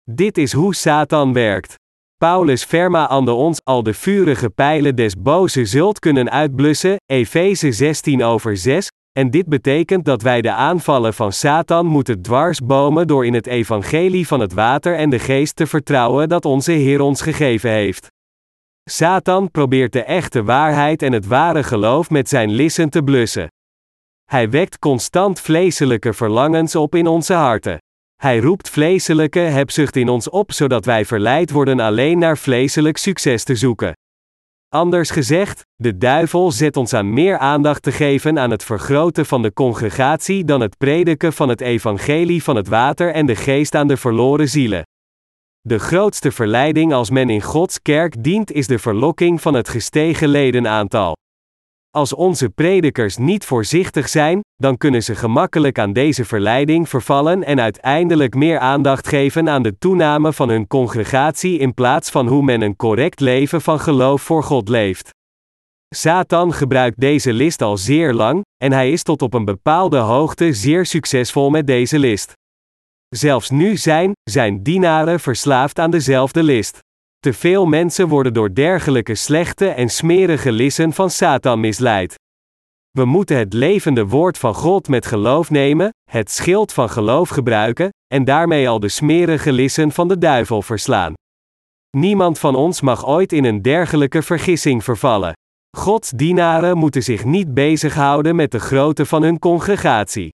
[0.03, 1.75] Dit is hoe Satan werkt.
[2.17, 8.23] Paulus verma ande ons al de vurige pijlen des boze zult kunnen uitblussen, Efeze 16
[8.23, 13.33] over 6, en dit betekent dat wij de aanvallen van Satan moeten dwarsbomen door in
[13.33, 17.69] het evangelie van het water en de geest te vertrouwen dat onze Heer ons gegeven
[17.69, 18.07] heeft.
[18.89, 23.47] Satan probeert de echte waarheid en het ware geloof met zijn lissen te blussen.
[24.25, 27.77] Hij wekt constant vleeselijke verlangens op in onze harten.
[28.15, 33.43] Hij roept vleeselijke hebzucht in ons op zodat wij verleid worden alleen naar vleeselijk succes
[33.43, 33.93] te zoeken.
[34.73, 39.41] Anders gezegd, de duivel zet ons aan meer aandacht te geven aan het vergroten van
[39.41, 43.87] de congregatie dan het prediken van het evangelie van het water en de geest aan
[43.87, 44.83] de verloren zielen.
[45.61, 50.27] De grootste verleiding als men in Gods kerk dient is de verlokking van het gestegen
[50.27, 51.15] ledenaantal.
[51.97, 57.59] Als onze predikers niet voorzichtig zijn, dan kunnen ze gemakkelijk aan deze verleiding vervallen en
[57.59, 62.61] uiteindelijk meer aandacht geven aan de toename van hun congregatie in plaats van hoe men
[62.61, 65.09] een correct leven van geloof voor God leeft.
[65.95, 70.53] Satan gebruikt deze list al zeer lang, en hij is tot op een bepaalde hoogte
[70.53, 72.33] zeer succesvol met deze list.
[73.15, 76.79] Zelfs nu zijn zijn dienaren verslaafd aan dezelfde list.
[77.21, 82.15] Te veel mensen worden door dergelijke slechte en smerige lissen van Satan misleid.
[82.91, 87.89] We moeten het levende woord van God met geloof nemen, het schild van geloof gebruiken,
[88.13, 91.13] en daarmee al de smerige lissen van de duivel verslaan.
[91.97, 95.33] Niemand van ons mag ooit in een dergelijke vergissing vervallen.
[95.77, 100.29] Gods dienaren moeten zich niet bezighouden met de grootte van hun congregatie.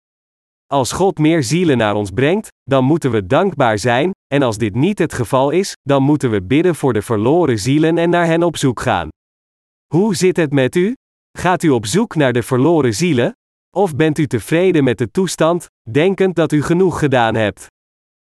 [0.73, 4.75] Als God meer zielen naar ons brengt, dan moeten we dankbaar zijn, en als dit
[4.75, 8.43] niet het geval is, dan moeten we bidden voor de verloren zielen en naar hen
[8.43, 9.07] op zoek gaan.
[9.93, 10.93] Hoe zit het met u?
[11.37, 13.31] Gaat u op zoek naar de verloren zielen?
[13.75, 17.67] Of bent u tevreden met de toestand, denkend dat u genoeg gedaan hebt?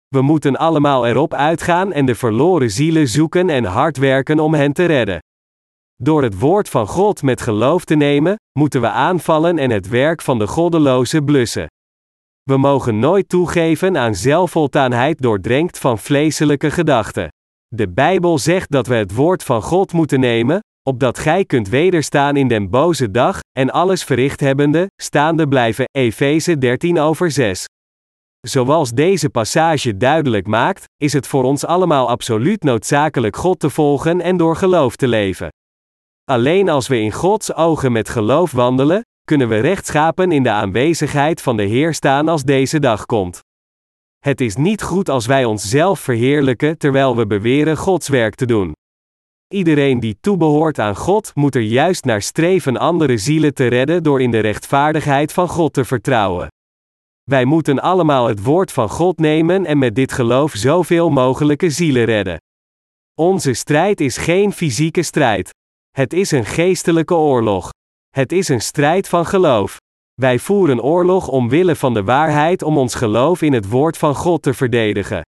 [0.08, 4.72] We moeten allemaal erop uitgaan en de verloren zielen zoeken en hard werken om hen
[4.72, 5.18] te redden.
[6.02, 10.22] Door het woord van God met geloof te nemen, moeten we aanvallen en het werk
[10.22, 11.66] van de goddeloze blussen.
[12.50, 17.28] We mogen nooit toegeven aan zelfvoltaanheid doordrenkt van vleeselijke gedachten.
[17.74, 22.36] De Bijbel zegt dat we het woord van God moeten nemen, opdat gij kunt wederstaan
[22.36, 25.84] in den boze dag, en alles verricht hebbende, staande blijven.
[25.98, 27.64] Efeze 13 over 6.
[28.40, 34.20] Zoals deze passage duidelijk maakt, is het voor ons allemaal absoluut noodzakelijk God te volgen
[34.20, 35.48] en door geloof te leven.
[36.24, 41.42] Alleen als we in Gods ogen met geloof wandelen, kunnen we rechtschapen in de aanwezigheid
[41.42, 43.40] van de Heer staan als deze dag komt.
[44.18, 48.72] Het is niet goed als wij onszelf verheerlijken terwijl we beweren Gods werk te doen.
[49.48, 54.20] Iedereen die toebehoort aan God moet er juist naar streven andere zielen te redden door
[54.20, 56.48] in de rechtvaardigheid van God te vertrouwen.
[57.22, 62.04] Wij moeten allemaal het woord van God nemen en met dit geloof zoveel mogelijke zielen
[62.04, 62.36] redden.
[63.14, 65.50] Onze strijd is geen fysieke strijd.
[65.90, 67.70] Het is een geestelijke oorlog.
[68.16, 69.76] Het is een strijd van geloof.
[70.14, 74.42] Wij voeren oorlog omwille van de waarheid om ons geloof in het woord van God
[74.42, 75.20] te verdedigen.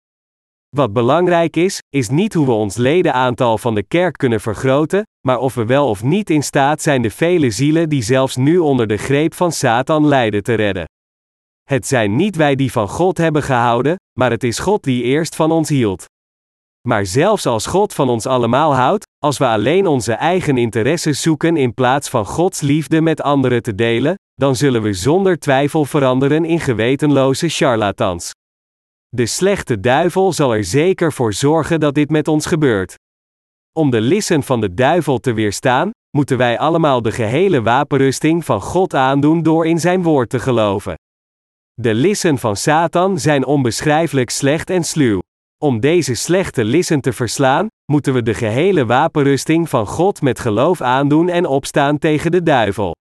[0.76, 5.38] Wat belangrijk is, is niet hoe we ons ledenaantal van de kerk kunnen vergroten, maar
[5.38, 8.86] of we wel of niet in staat zijn de vele zielen die zelfs nu onder
[8.86, 10.84] de greep van Satan lijden te redden.
[11.62, 15.34] Het zijn niet wij die van God hebben gehouden, maar het is God die eerst
[15.34, 16.04] van ons hield.
[16.88, 21.56] Maar zelfs als God van ons allemaal houdt, als we alleen onze eigen interesses zoeken
[21.56, 26.44] in plaats van Gods liefde met anderen te delen, dan zullen we zonder twijfel veranderen
[26.44, 28.30] in gewetenloze charlatans.
[29.08, 32.94] De slechte duivel zal er zeker voor zorgen dat dit met ons gebeurt.
[33.72, 38.60] Om de lissen van de duivel te weerstaan, moeten wij allemaal de gehele wapenrusting van
[38.60, 40.94] God aandoen door in zijn woord te geloven.
[41.74, 45.20] De lissen van Satan zijn onbeschrijfelijk slecht en sluw.
[45.64, 50.80] Om deze slechte lissen te verslaan, moeten we de gehele wapenrusting van God met geloof
[50.80, 52.94] aandoen en opstaan tegen de duivel.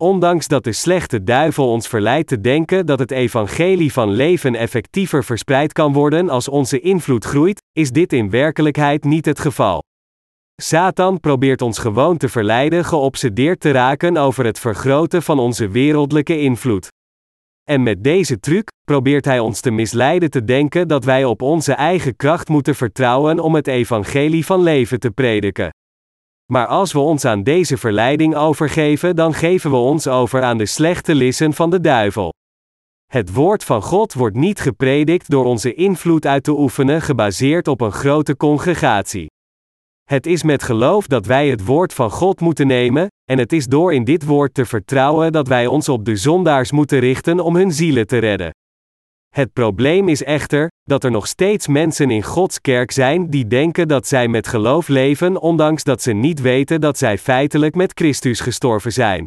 [0.00, 5.24] Ondanks dat de slechte duivel ons verleidt te denken dat het evangelie van leven effectiever
[5.24, 9.82] verspreid kan worden als onze invloed groeit, is dit in werkelijkheid niet het geval.
[10.62, 16.40] Satan probeert ons gewoon te verleiden geobsedeerd te raken over het vergroten van onze wereldlijke
[16.40, 16.88] invloed.
[17.70, 21.72] En met deze truc probeert hij ons te misleiden te denken dat wij op onze
[21.72, 25.70] eigen kracht moeten vertrouwen om het evangelie van leven te prediken.
[26.52, 30.66] Maar als we ons aan deze verleiding overgeven, dan geven we ons over aan de
[30.66, 32.32] slechte lissen van de duivel.
[33.10, 37.80] Het woord van God wordt niet gepredikt door onze invloed uit te oefenen gebaseerd op
[37.80, 39.26] een grote congregatie.
[40.04, 43.66] Het is met geloof dat wij het woord van God moeten nemen, en het is
[43.66, 47.56] door in dit woord te vertrouwen dat wij ons op de zondaars moeten richten om
[47.56, 48.50] hun zielen te redden.
[49.34, 53.88] Het probleem is echter dat er nog steeds mensen in Gods kerk zijn die denken
[53.88, 58.40] dat zij met geloof leven, ondanks dat ze niet weten dat zij feitelijk met Christus
[58.40, 59.24] gestorven zijn.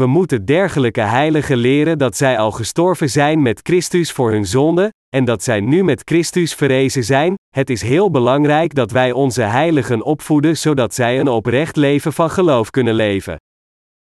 [0.00, 4.92] We moeten dergelijke heiligen leren dat zij al gestorven zijn met Christus voor hun zonde,
[5.08, 7.34] en dat zij nu met Christus verrezen zijn.
[7.54, 12.30] Het is heel belangrijk dat wij onze heiligen opvoeden zodat zij een oprecht leven van
[12.30, 13.36] geloof kunnen leven.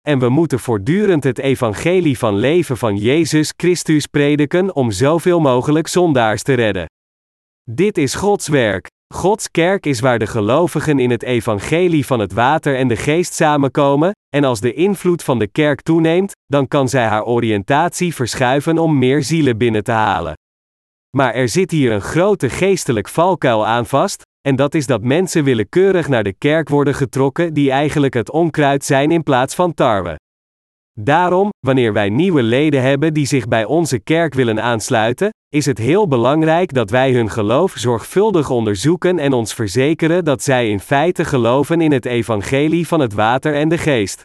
[0.07, 5.87] En we moeten voortdurend het evangelie van leven van Jezus Christus prediken om zoveel mogelijk
[5.87, 6.85] zondaars te redden.
[7.71, 8.87] Dit is Gods werk.
[9.13, 13.33] Gods kerk is waar de gelovigen in het evangelie van het water en de geest
[13.33, 18.77] samenkomen, en als de invloed van de kerk toeneemt, dan kan zij haar oriëntatie verschuiven
[18.77, 20.33] om meer zielen binnen te halen.
[21.17, 25.43] Maar er zit hier een grote geestelijk valkuil aan vast, en dat is dat mensen
[25.43, 30.15] willekeurig naar de kerk worden getrokken die eigenlijk het onkruid zijn in plaats van tarwe.
[31.01, 35.77] Daarom, wanneer wij nieuwe leden hebben die zich bij onze kerk willen aansluiten, is het
[35.77, 41.25] heel belangrijk dat wij hun geloof zorgvuldig onderzoeken en ons verzekeren dat zij in feite
[41.25, 44.23] geloven in het evangelie van het water en de geest.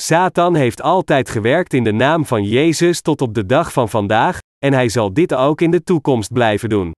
[0.00, 4.38] Satan heeft altijd gewerkt in de naam van Jezus tot op de dag van vandaag,
[4.58, 6.92] en hij zal dit ook in de toekomst blijven doen.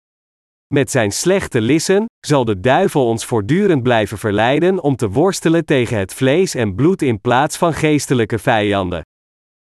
[0.74, 5.98] Met zijn slechte lissen zal de duivel ons voortdurend blijven verleiden om te worstelen tegen
[5.98, 9.02] het vlees en bloed in plaats van geestelijke vijanden.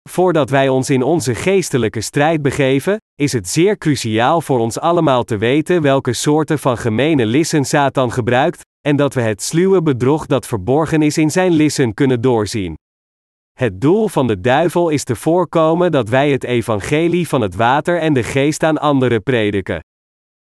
[0.08, 5.24] Voordat wij ons in onze geestelijke strijd begeven, is het zeer cruciaal voor ons allemaal
[5.24, 10.26] te weten welke soorten van gemene lissen Satan gebruikt, en dat we het sluwe bedrog
[10.26, 12.74] dat verborgen is in zijn lissen kunnen doorzien.
[13.58, 17.98] Het doel van de duivel is te voorkomen dat wij het evangelie van het water
[17.98, 19.80] en de geest aan anderen prediken.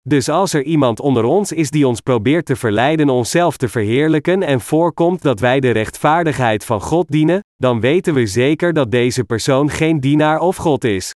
[0.09, 4.43] Dus als er iemand onder ons is die ons probeert te verleiden onszelf te verheerlijken
[4.43, 9.25] en voorkomt dat wij de rechtvaardigheid van God dienen, dan weten we zeker dat deze
[9.25, 11.11] persoon geen dienaar of God is.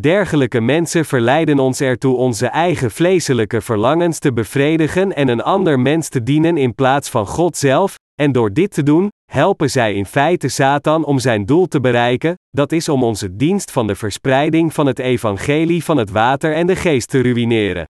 [0.00, 6.08] Dergelijke mensen verleiden ons ertoe onze eigen vleeselijke verlangens te bevredigen en een ander mens
[6.08, 10.06] te dienen in plaats van God zelf, en door dit te doen, helpen zij in
[10.06, 14.74] feite Satan om zijn doel te bereiken, dat is om onze dienst van de verspreiding
[14.74, 17.86] van het evangelie van het water en de geest te ruïneren.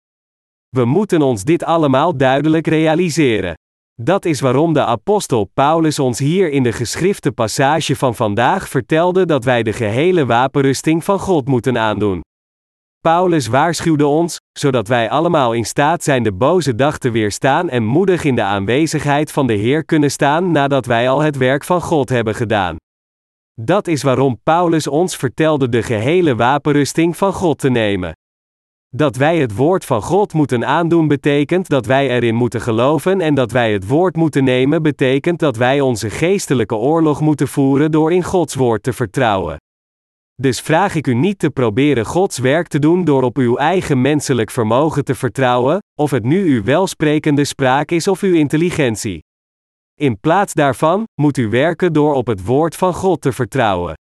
[0.77, 3.53] We moeten ons dit allemaal duidelijk realiseren.
[4.01, 9.25] Dat is waarom de apostel Paulus ons hier in de geschrifte passage van vandaag vertelde
[9.25, 12.21] dat wij de gehele wapenrusting van God moeten aandoen.
[12.99, 17.83] Paulus waarschuwde ons, zodat wij allemaal in staat zijn de boze dag te weerstaan en
[17.83, 21.81] moedig in de aanwezigheid van de Heer kunnen staan nadat wij al het werk van
[21.81, 22.75] God hebben gedaan.
[23.61, 28.11] Dat is waarom Paulus ons vertelde de gehele wapenrusting van God te nemen.
[28.95, 33.33] Dat wij het woord van God moeten aandoen betekent dat wij erin moeten geloven en
[33.33, 38.13] dat wij het woord moeten nemen betekent dat wij onze geestelijke oorlog moeten voeren door
[38.13, 39.57] in Gods woord te vertrouwen.
[40.41, 44.01] Dus vraag ik u niet te proberen Gods werk te doen door op uw eigen
[44.01, 49.23] menselijk vermogen te vertrouwen, of het nu uw welsprekende spraak is of uw intelligentie.
[49.99, 53.93] In plaats daarvan moet u werken door op het woord van God te vertrouwen.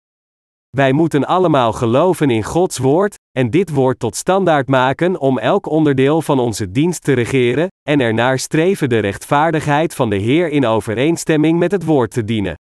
[0.69, 5.69] Wij moeten allemaal geloven in Gods woord, en dit woord tot standaard maken om elk
[5.69, 10.65] onderdeel van onze dienst te regeren, en ernaar streven de rechtvaardigheid van de Heer in
[10.65, 12.55] overeenstemming met het woord te dienen.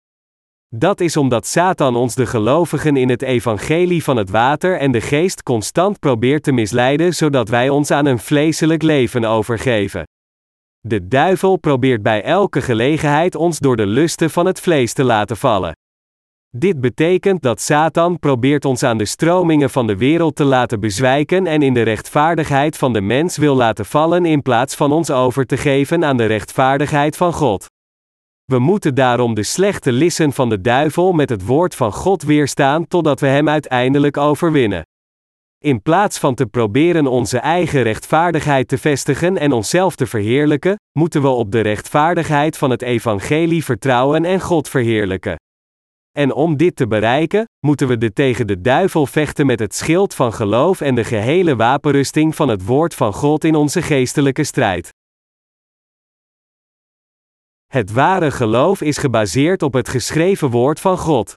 [0.75, 5.01] Dat is omdat Satan ons de gelovigen in het evangelie van het water en de
[5.01, 10.03] geest constant probeert te misleiden zodat wij ons aan een vleeselijk leven overgeven.
[10.79, 15.37] De duivel probeert bij elke gelegenheid ons door de lusten van het vlees te laten
[15.37, 15.73] vallen.
[16.57, 21.47] Dit betekent dat Satan probeert ons aan de stromingen van de wereld te laten bezwijken
[21.47, 25.45] en in de rechtvaardigheid van de mens wil laten vallen in plaats van ons over
[25.45, 27.65] te geven aan de rechtvaardigheid van God.
[28.45, 32.87] We moeten daarom de slechte lissen van de duivel met het woord van God weerstaan
[32.87, 34.85] totdat we hem uiteindelijk overwinnen.
[35.63, 41.21] In plaats van te proberen onze eigen rechtvaardigheid te vestigen en onszelf te verheerlijken, moeten
[41.21, 45.35] we op de rechtvaardigheid van het evangelie vertrouwen en God verheerlijken.
[46.17, 50.15] En om dit te bereiken, moeten we de tegen de duivel vechten met het schild
[50.15, 54.89] van geloof en de gehele wapenrusting van het woord van God in onze geestelijke strijd.
[57.65, 61.33] Het ware geloof is gebaseerd op het geschreven woord van God.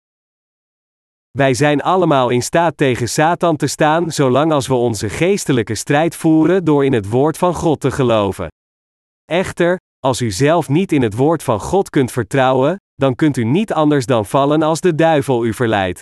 [1.30, 6.16] Wij zijn allemaal in staat tegen Satan te staan zolang als we onze geestelijke strijd
[6.16, 8.48] voeren door in het woord van God te geloven.
[9.24, 13.44] Echter, als u zelf niet in het woord van God kunt vertrouwen, dan kunt u
[13.44, 16.00] niet anders dan vallen als de duivel u verleidt.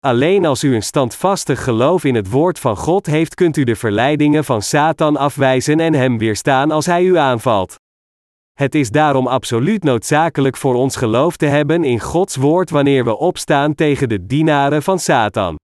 [0.00, 3.76] Alleen als u een standvastig geloof in het woord van God heeft, kunt u de
[3.76, 7.76] verleidingen van Satan afwijzen en hem weerstaan als hij u aanvalt.
[8.52, 13.18] Het is daarom absoluut noodzakelijk voor ons geloof te hebben in Gods woord wanneer we
[13.18, 15.56] opstaan tegen de dienaren van Satan.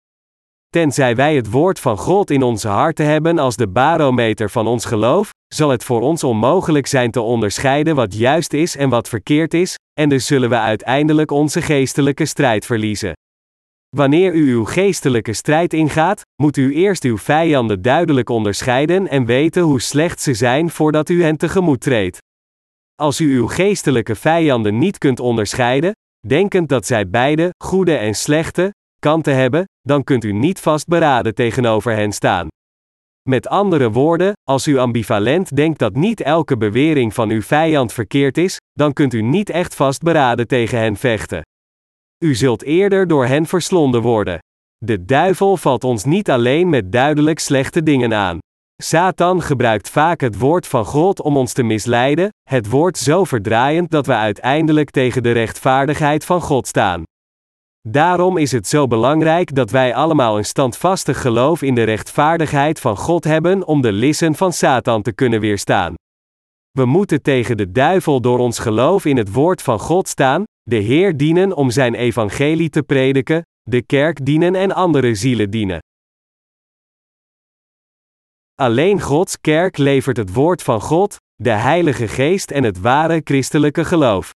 [0.73, 4.85] Tenzij wij het woord van God in onze harten hebben als de barometer van ons
[4.85, 9.53] geloof, zal het voor ons onmogelijk zijn te onderscheiden wat juist is en wat verkeerd
[9.53, 13.13] is, en dus zullen we uiteindelijk onze geestelijke strijd verliezen.
[13.95, 19.61] Wanneer u uw geestelijke strijd ingaat, moet u eerst uw vijanden duidelijk onderscheiden en weten
[19.61, 22.17] hoe slecht ze zijn voordat u hen tegemoet treedt.
[22.95, 25.91] Als u uw geestelijke vijanden niet kunt onderscheiden,
[26.27, 31.95] denkend dat zij beide, goede en slechte, kanten hebben, dan kunt u niet vastberaden tegenover
[31.95, 32.47] hen staan.
[33.29, 38.37] Met andere woorden, als u ambivalent denkt dat niet elke bewering van uw vijand verkeerd
[38.37, 41.41] is, dan kunt u niet echt vastberaden tegen hen vechten.
[42.25, 44.39] U zult eerder door hen verslonden worden.
[44.77, 48.37] De duivel valt ons niet alleen met duidelijk slechte dingen aan.
[48.83, 53.91] Satan gebruikt vaak het woord van God om ons te misleiden, het woord zo verdraaiend
[53.91, 57.03] dat we uiteindelijk tegen de rechtvaardigheid van God staan.
[57.89, 62.97] Daarom is het zo belangrijk dat wij allemaal een standvastig geloof in de rechtvaardigheid van
[62.97, 65.93] God hebben om de lissen van Satan te kunnen weerstaan.
[66.71, 70.75] We moeten tegen de duivel door ons geloof in het woord van God staan, de
[70.75, 75.79] Heer dienen om zijn evangelie te prediken, de kerk dienen en andere zielen dienen.
[78.55, 83.85] Alleen Gods kerk levert het woord van God, de Heilige Geest en het ware christelijke
[83.85, 84.31] geloof.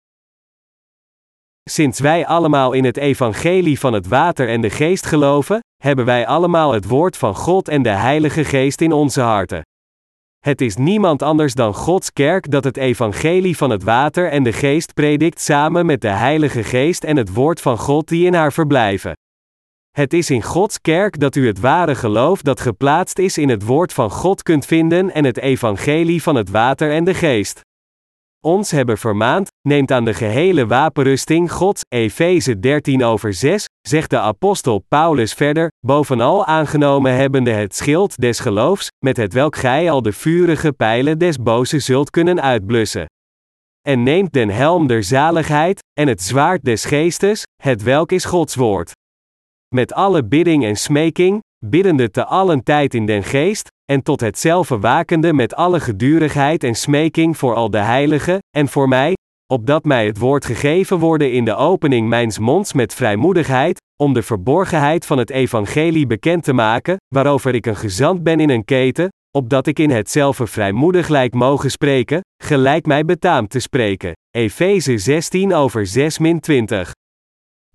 [1.71, 6.27] Sinds wij allemaal in het evangelie van het water en de geest geloven, hebben wij
[6.27, 9.63] allemaal het woord van God en de Heilige Geest in onze harten.
[10.39, 14.53] Het is niemand anders dan Gods kerk dat het evangelie van het water en de
[14.53, 18.53] geest predikt samen met de Heilige Geest en het woord van God die in haar
[18.53, 19.13] verblijven.
[19.91, 23.63] Het is in Gods kerk dat u het ware geloof dat geplaatst is in het
[23.63, 27.61] woord van God kunt vinden en het evangelie van het water en de geest.
[28.47, 34.19] Ons hebben vermaand, neemt aan de gehele wapenrusting Gods, Efeze 13 over 6, zegt de
[34.19, 40.03] apostel Paulus verder, bovenal aangenomen hebbende het schild des geloofs, met het welk gij al
[40.03, 43.07] de vurige pijlen des boze zult kunnen uitblussen.
[43.89, 48.55] En neemt den helm der zaligheid, en het zwaard des geestes, het welk is Gods
[48.55, 48.93] woord.
[49.75, 54.79] Met alle bidding en smeking, biddende te allen tijd in den geest, en tot hetzelfde
[54.79, 59.15] wakende met alle gedurigheid en smeking voor al de heiligen, en voor mij,
[59.53, 64.23] opdat mij het woord gegeven worden in de opening mijns monds met vrijmoedigheid, om de
[64.23, 69.09] verborgenheid van het evangelie bekend te maken, waarover ik een gezant ben in een keten,
[69.37, 74.13] opdat ik in hetzelfde vrijmoedig lijk mogen spreken, gelijk mij betaamt te spreken.
[74.31, 76.93] Efeze 16 over 6 20.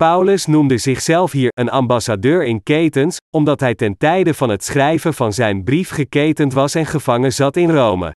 [0.01, 5.13] Paulus noemde zichzelf hier een ambassadeur in ketens, omdat hij ten tijde van het schrijven
[5.13, 8.15] van zijn brief geketend was en gevangen zat in Rome.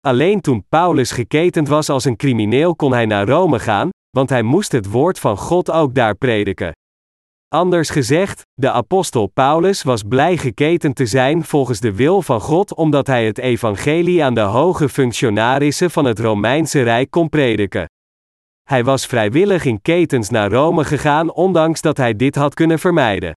[0.00, 4.42] Alleen toen Paulus geketend was als een crimineel kon hij naar Rome gaan, want hij
[4.42, 6.72] moest het woord van God ook daar prediken.
[7.48, 12.74] Anders gezegd, de apostel Paulus was blij geketend te zijn volgens de wil van God
[12.74, 17.86] omdat hij het evangelie aan de hoge functionarissen van het Romeinse Rijk kon prediken.
[18.64, 23.32] Hij was vrijwillig in ketens naar Rome gegaan ondanks dat hij dit had kunnen vermijden.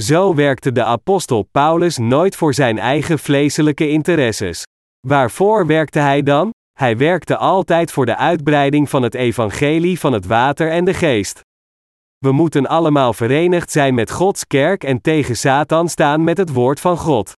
[0.00, 4.62] Zo werkte de apostel Paulus nooit voor zijn eigen vleeselijke interesses.
[5.06, 6.50] Waarvoor werkte hij dan?
[6.78, 11.40] Hij werkte altijd voor de uitbreiding van het evangelie van het water en de geest.
[12.18, 16.80] We moeten allemaal verenigd zijn met Gods kerk en tegen Satan staan met het woord
[16.80, 17.32] van God.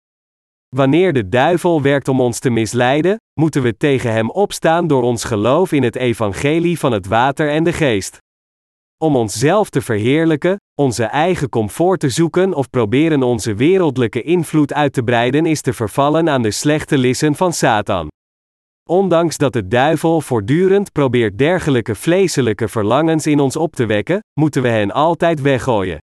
[0.77, 5.25] Wanneer de duivel werkt om ons te misleiden, moeten we tegen hem opstaan door ons
[5.25, 8.19] geloof in het evangelie van het water en de geest.
[9.05, 14.93] Om onszelf te verheerlijken, onze eigen comfort te zoeken of proberen onze wereldlijke invloed uit
[14.93, 18.09] te breiden is te vervallen aan de slechte lissen van Satan.
[18.89, 24.63] Ondanks dat de duivel voortdurend probeert dergelijke vleeselijke verlangens in ons op te wekken, moeten
[24.63, 25.99] we hen altijd weggooien.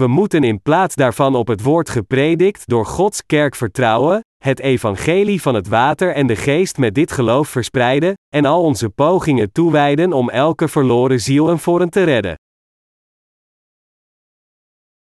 [0.00, 5.42] We moeten in plaats daarvan op het woord gepredikt door Gods kerk vertrouwen, het evangelie
[5.42, 10.12] van het water en de geest met dit geloof verspreiden, en al onze pogingen toewijden
[10.12, 12.34] om elke verloren ziel en voren te redden.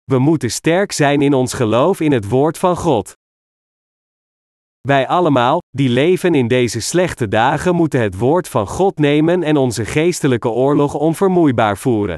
[0.05, 3.13] We moeten sterk zijn in ons geloof in het woord van God.
[4.81, 9.57] Wij allemaal, die leven in deze slechte dagen, moeten het woord van God nemen en
[9.57, 12.17] onze geestelijke oorlog onvermoeibaar voeren.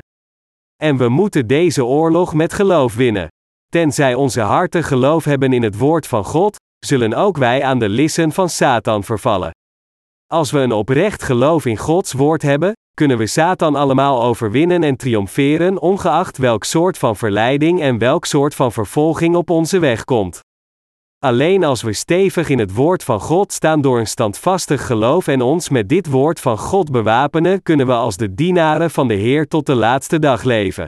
[0.83, 3.29] En we moeten deze oorlog met geloof winnen.
[3.69, 6.57] Tenzij onze harten geloof hebben in het woord van God,
[6.87, 9.51] zullen ook wij aan de lissen van Satan vervallen.
[10.27, 14.97] Als we een oprecht geloof in Gods woord hebben, kunnen we Satan allemaal overwinnen en
[14.97, 20.41] triomferen, ongeacht welk soort van verleiding en welk soort van vervolging op onze weg komt.
[21.25, 25.41] Alleen als we stevig in het woord van God staan door een standvastig geloof en
[25.41, 29.49] ons met dit woord van God bewapenen, kunnen we als de dienaren van de Heer
[29.49, 30.87] tot de laatste dag leven.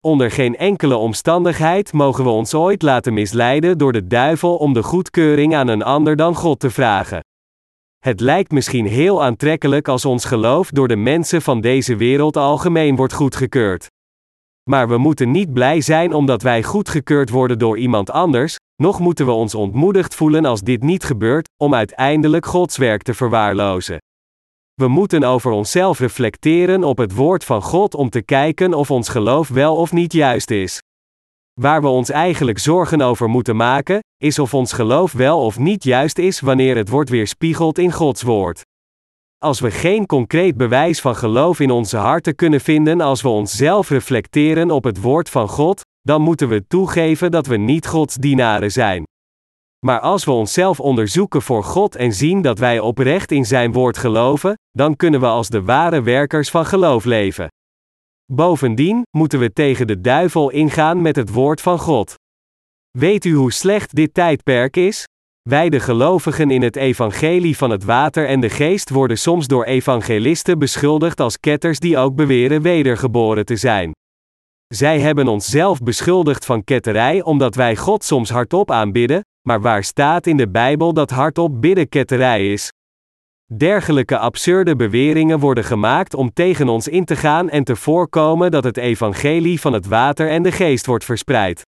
[0.00, 4.82] Onder geen enkele omstandigheid mogen we ons ooit laten misleiden door de duivel om de
[4.82, 7.20] goedkeuring aan een ander dan God te vragen.
[7.98, 12.96] Het lijkt misschien heel aantrekkelijk als ons geloof door de mensen van deze wereld algemeen
[12.96, 13.86] wordt goedgekeurd.
[14.68, 19.26] Maar we moeten niet blij zijn omdat wij goedgekeurd worden door iemand anders, nog moeten
[19.26, 23.98] we ons ontmoedigd voelen als dit niet gebeurt, om uiteindelijk Gods werk te verwaarlozen.
[24.74, 29.08] We moeten over onszelf reflecteren op het woord van God om te kijken of ons
[29.08, 30.82] geloof wel of niet juist is.
[31.60, 35.84] Waar we ons eigenlijk zorgen over moeten maken, is of ons geloof wel of niet
[35.84, 38.62] juist is wanneer het wordt weerspiegeld in Gods woord.
[39.44, 43.88] Als we geen concreet bewijs van geloof in onze harten kunnen vinden als we onszelf
[43.88, 48.72] reflecteren op het woord van God, dan moeten we toegeven dat we niet Gods dienaren
[48.72, 49.04] zijn.
[49.86, 53.98] Maar als we onszelf onderzoeken voor God en zien dat wij oprecht in Zijn woord
[53.98, 57.48] geloven, dan kunnen we als de ware werkers van geloof leven.
[58.32, 62.14] Bovendien moeten we tegen de duivel ingaan met het woord van God.
[62.98, 65.04] Weet u hoe slecht dit tijdperk is?
[65.48, 69.64] Wij de gelovigen in het evangelie van het water en de geest worden soms door
[69.64, 73.92] evangelisten beschuldigd als ketters die ook beweren wedergeboren te zijn.
[74.66, 79.84] Zij hebben ons zelf beschuldigd van ketterij omdat wij God soms hardop aanbidden, maar waar
[79.84, 82.72] staat in de Bijbel dat hardop bidden ketterij is?
[83.56, 88.64] Dergelijke absurde beweringen worden gemaakt om tegen ons in te gaan en te voorkomen dat
[88.64, 91.62] het evangelie van het water en de geest wordt verspreid.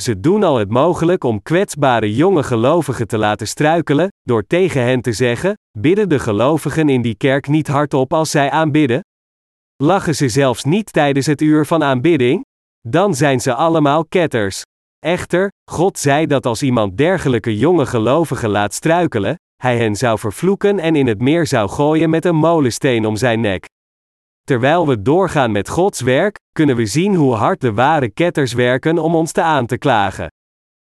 [0.00, 5.00] Ze doen al het mogelijk om kwetsbare jonge gelovigen te laten struikelen, door tegen hen
[5.00, 9.00] te zeggen: bidden de gelovigen in die kerk niet hardop als zij aanbidden?
[9.82, 12.44] Lachen ze zelfs niet tijdens het uur van aanbidding?
[12.80, 14.62] Dan zijn ze allemaal ketters.
[14.98, 20.78] Echter, God zei dat als iemand dergelijke jonge gelovigen laat struikelen, hij hen zou vervloeken
[20.78, 23.66] en in het meer zou gooien met een molensteen om zijn nek.
[24.44, 28.98] Terwijl we doorgaan met Gods werk, kunnen we zien hoe hard de ware ketters werken
[28.98, 30.28] om ons te aan te klagen.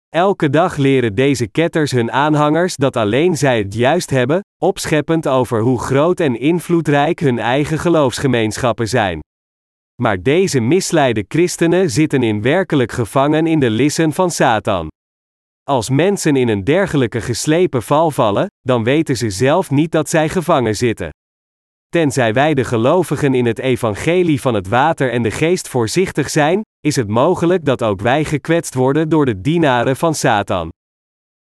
[0.09, 5.61] Elke dag leren deze ketters hun aanhangers dat alleen zij het juist hebben, opscheppend over
[5.61, 9.19] hoe groot en invloedrijk hun eigen geloofsgemeenschappen zijn.
[10.01, 14.87] Maar deze misleide christenen zitten in werkelijk gevangen in de lissen van Satan.
[15.63, 20.29] Als mensen in een dergelijke geslepen val vallen, dan weten ze zelf niet dat zij
[20.29, 21.09] gevangen zitten.
[21.89, 26.61] Tenzij wij de gelovigen in het evangelie van het water en de geest voorzichtig zijn,
[26.79, 30.69] is het mogelijk dat ook wij gekwetst worden door de dienaren van Satan.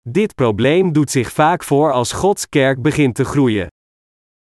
[0.08, 3.66] Dit probleem doet zich vaak voor als Gods kerk begint te groeien.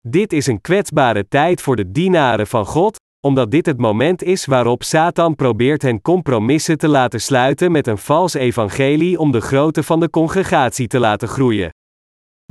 [0.00, 2.96] Dit is een kwetsbare tijd voor de dienaren van God,
[3.26, 7.98] omdat dit het moment is waarop Satan probeert hen compromissen te laten sluiten met een
[7.98, 11.70] vals evangelie om de grootte van de congregatie te laten groeien.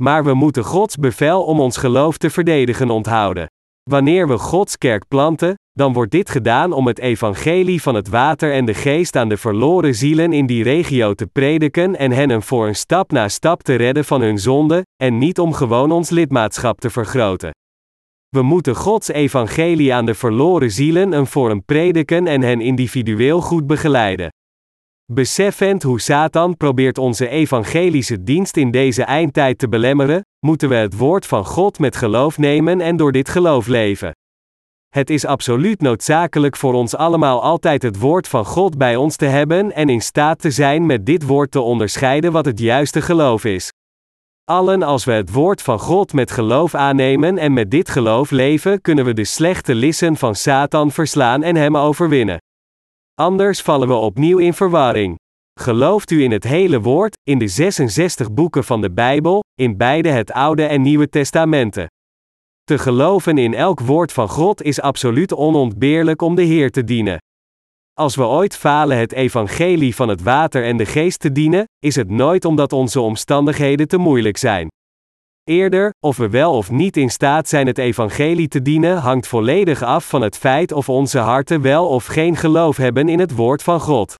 [0.02, 3.46] Maar we moeten Gods bevel om ons geloof te verdedigen onthouden.
[3.90, 8.52] Wanneer we Gods kerk planten, dan wordt dit gedaan om het evangelie van het water
[8.52, 12.42] en de geest aan de verloren zielen in die regio te prediken en hen een
[12.42, 16.10] voor een stap na stap te redden van hun zonde, en niet om gewoon ons
[16.10, 17.50] lidmaatschap te vergroten.
[18.28, 23.40] We moeten Gods evangelie aan de verloren zielen een voor een prediken en hen individueel
[23.40, 24.28] goed begeleiden.
[25.12, 30.96] Beseffend hoe Satan probeert onze evangelische dienst in deze eindtijd te belemmeren, moeten we het
[30.96, 34.12] woord van God met geloof nemen en door dit geloof leven.
[34.88, 39.24] Het is absoluut noodzakelijk voor ons allemaal altijd het woord van God bij ons te
[39.24, 43.44] hebben en in staat te zijn met dit woord te onderscheiden wat het juiste geloof
[43.44, 43.72] is.
[44.44, 48.80] Allen als we het woord van God met geloof aannemen en met dit geloof leven,
[48.80, 52.38] kunnen we de slechte lissen van Satan verslaan en hem overwinnen.
[53.18, 55.16] Anders vallen we opnieuw in verwarring.
[55.60, 60.08] Gelooft u in het hele woord, in de 66 boeken van de Bijbel, in beide
[60.08, 61.86] het Oude en Nieuwe Testamenten?
[62.64, 67.18] Te geloven in elk woord van God is absoluut onontbeerlijk om de Heer te dienen.
[67.94, 71.96] Als we ooit falen het evangelie van het water en de geest te dienen, is
[71.96, 74.68] het nooit omdat onze omstandigheden te moeilijk zijn.
[75.48, 79.82] Eerder, of we wel of niet in staat zijn het evangelie te dienen, hangt volledig
[79.82, 83.62] af van het feit of onze harten wel of geen geloof hebben in het woord
[83.62, 84.14] van God.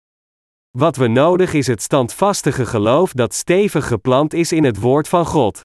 [0.79, 5.27] Wat we nodig is het standvastige geloof dat stevig geplant is in het woord van
[5.27, 5.61] God.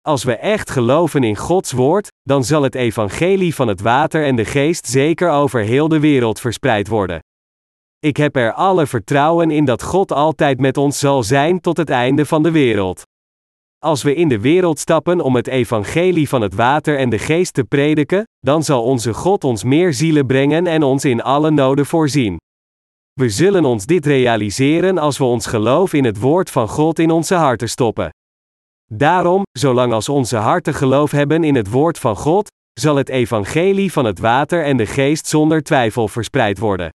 [0.00, 4.36] Als we echt geloven in Gods woord, dan zal het evangelie van het water en
[4.36, 7.20] de geest zeker over heel de wereld verspreid worden.
[7.98, 11.90] Ik heb er alle vertrouwen in dat God altijd met ons zal zijn tot het
[11.90, 13.02] einde van de wereld.
[13.84, 17.54] Als we in de wereld stappen om het evangelie van het water en de geest
[17.54, 21.86] te prediken, dan zal onze God ons meer zielen brengen en ons in alle noden
[21.86, 22.36] voorzien.
[23.12, 27.10] We zullen ons dit realiseren als we ons geloof in het woord van God in
[27.10, 28.10] onze harten stoppen.
[28.92, 33.92] Daarom, zolang als onze harten geloof hebben in het woord van God, zal het evangelie
[33.92, 36.90] van het water en de geest zonder twijfel verspreid worden.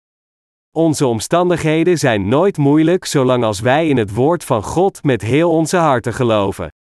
[0.77, 5.51] Onze omstandigheden zijn nooit moeilijk zolang als wij in het woord van God met heel
[5.51, 6.75] onze harten geloven.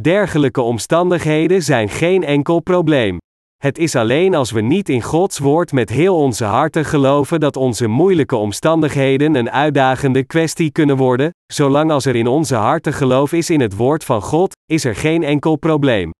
[0.00, 3.18] Dergelijke omstandigheden zijn geen enkel probleem.
[3.56, 7.56] Het is alleen als we niet in Gods woord met heel onze harten geloven dat
[7.56, 13.32] onze moeilijke omstandigheden een uitdagende kwestie kunnen worden, zolang als er in onze harten geloof
[13.32, 16.10] is in het woord van God, is er geen enkel probleem.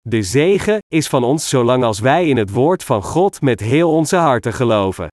[0.00, 3.90] De zegen is van ons zolang als wij in het woord van God met heel
[3.90, 5.08] onze harten geloven.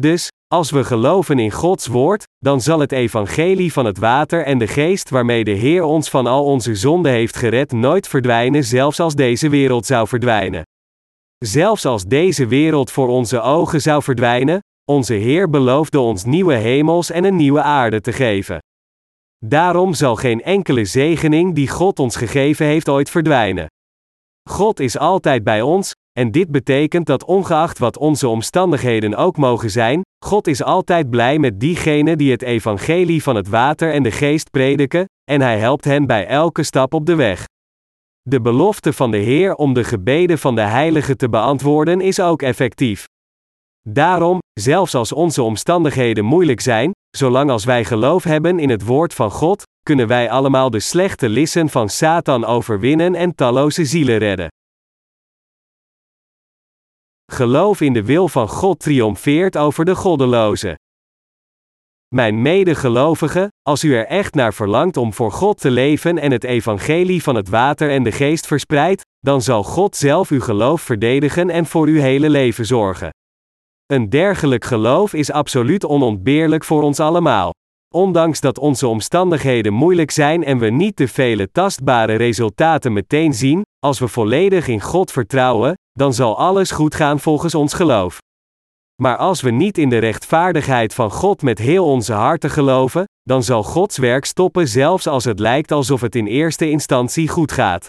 [0.00, 4.58] Dus, als we geloven in Gods woord, dan zal het evangelie van het water en
[4.58, 9.00] de geest waarmee de Heer ons van al onze zonden heeft gered nooit verdwijnen, zelfs
[9.00, 10.62] als deze wereld zou verdwijnen.
[11.38, 17.10] Zelfs als deze wereld voor onze ogen zou verdwijnen, onze Heer beloofde ons nieuwe hemels
[17.10, 18.58] en een nieuwe aarde te geven.
[19.44, 23.66] Daarom zal geen enkele zegening die God ons gegeven heeft ooit verdwijnen.
[24.50, 29.70] God is altijd bij ons, en dit betekent dat ongeacht wat onze omstandigheden ook mogen
[29.70, 34.10] zijn, God is altijd blij met diegenen die het evangelie van het water en de
[34.10, 37.44] geest prediken, en hij helpt hen bij elke stap op de weg.
[38.22, 42.42] De belofte van de Heer om de gebeden van de Heilige te beantwoorden is ook
[42.42, 43.04] effectief.
[43.88, 49.14] Daarom, zelfs als onze omstandigheden moeilijk zijn, zolang als wij geloof hebben in het woord
[49.14, 54.48] van God, kunnen wij allemaal de slechte lissen van Satan overwinnen en talloze zielen redden.
[57.32, 60.74] Geloof in de wil van God triomfeert over de goddelozen.
[62.14, 66.44] Mijn medegelovigen, als u er echt naar verlangt om voor God te leven en het
[66.44, 71.50] evangelie van het water en de geest verspreidt, dan zal God zelf uw geloof verdedigen
[71.50, 73.10] en voor uw hele leven zorgen.
[73.86, 77.50] Een dergelijk geloof is absoluut onontbeerlijk voor ons allemaal.
[77.92, 83.62] Ondanks dat onze omstandigheden moeilijk zijn en we niet de vele tastbare resultaten meteen zien,
[83.78, 88.18] als we volledig in God vertrouwen, dan zal alles goed gaan volgens ons geloof.
[89.02, 93.42] Maar als we niet in de rechtvaardigheid van God met heel onze harten geloven, dan
[93.42, 97.86] zal Gods werk stoppen zelfs als het lijkt alsof het in eerste instantie goed gaat.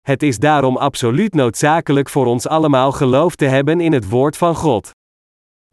[0.00, 4.54] Het is daarom absoluut noodzakelijk voor ons allemaal geloof te hebben in het woord van
[4.54, 4.90] God.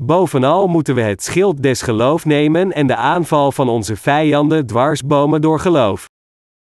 [0.04, 5.41] Bovenal moeten we het schild des geloof nemen en de aanval van onze vijanden dwarsbomen
[5.41, 6.06] door geloof.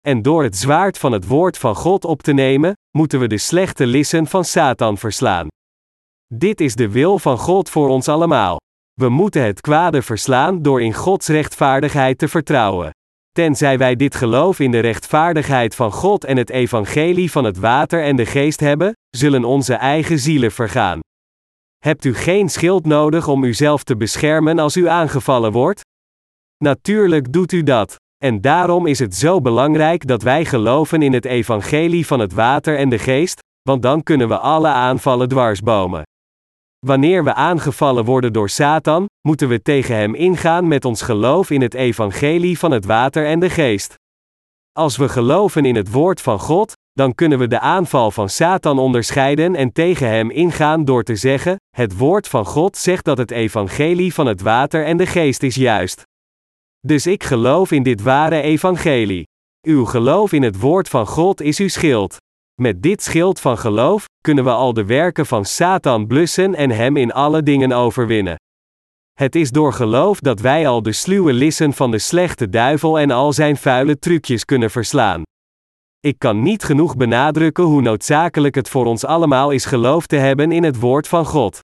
[0.02, 3.38] En door het zwaard van het woord van God op te nemen, moeten we de
[3.38, 5.48] slechte lissen van Satan verslaan.
[6.34, 8.58] Dit is de wil van God voor ons allemaal.
[8.94, 12.90] We moeten het kwade verslaan door in Gods rechtvaardigheid te vertrouwen.
[13.32, 18.04] Tenzij wij dit geloof in de rechtvaardigheid van God en het evangelie van het water
[18.04, 21.00] en de geest hebben, zullen onze eigen zielen vergaan.
[21.86, 25.82] Hebt u geen schild nodig om uzelf te beschermen als u aangevallen wordt?
[26.58, 27.96] Natuurlijk doet u dat.
[28.18, 32.78] En daarom is het zo belangrijk dat wij geloven in het evangelie van het water
[32.78, 36.04] en de geest, want dan kunnen we alle aanvallen dwarsbomen.
[36.86, 41.62] Wanneer we aangevallen worden door Satan, moeten we tegen hem ingaan met ons geloof in
[41.62, 43.96] het evangelie van het water en de geest.
[44.78, 48.80] Als we geloven in het woord van God, dan kunnen we de aanval van Satan
[48.80, 53.32] onderscheiden en tegen hem ingaan door te zeggen: Het woord van God zegt dat het
[53.32, 56.04] evangelie van het water en de geest is juist.
[56.80, 59.24] Dus ik geloof in dit ware evangelie.
[59.68, 62.18] Uw geloof in het woord van God is uw schild.
[62.62, 66.98] Met dit schild van geloof kunnen we al de werken van Satan blussen en hem
[66.98, 68.36] in alle dingen overwinnen.
[69.20, 73.12] Het is door geloof dat wij al de sluwe lissen van de slechte duivel en
[73.12, 75.22] al zijn vuile trucjes kunnen verslaan.
[76.00, 80.52] Ik kan niet genoeg benadrukken hoe noodzakelijk het voor ons allemaal is geloof te hebben
[80.52, 81.60] in het woord van God.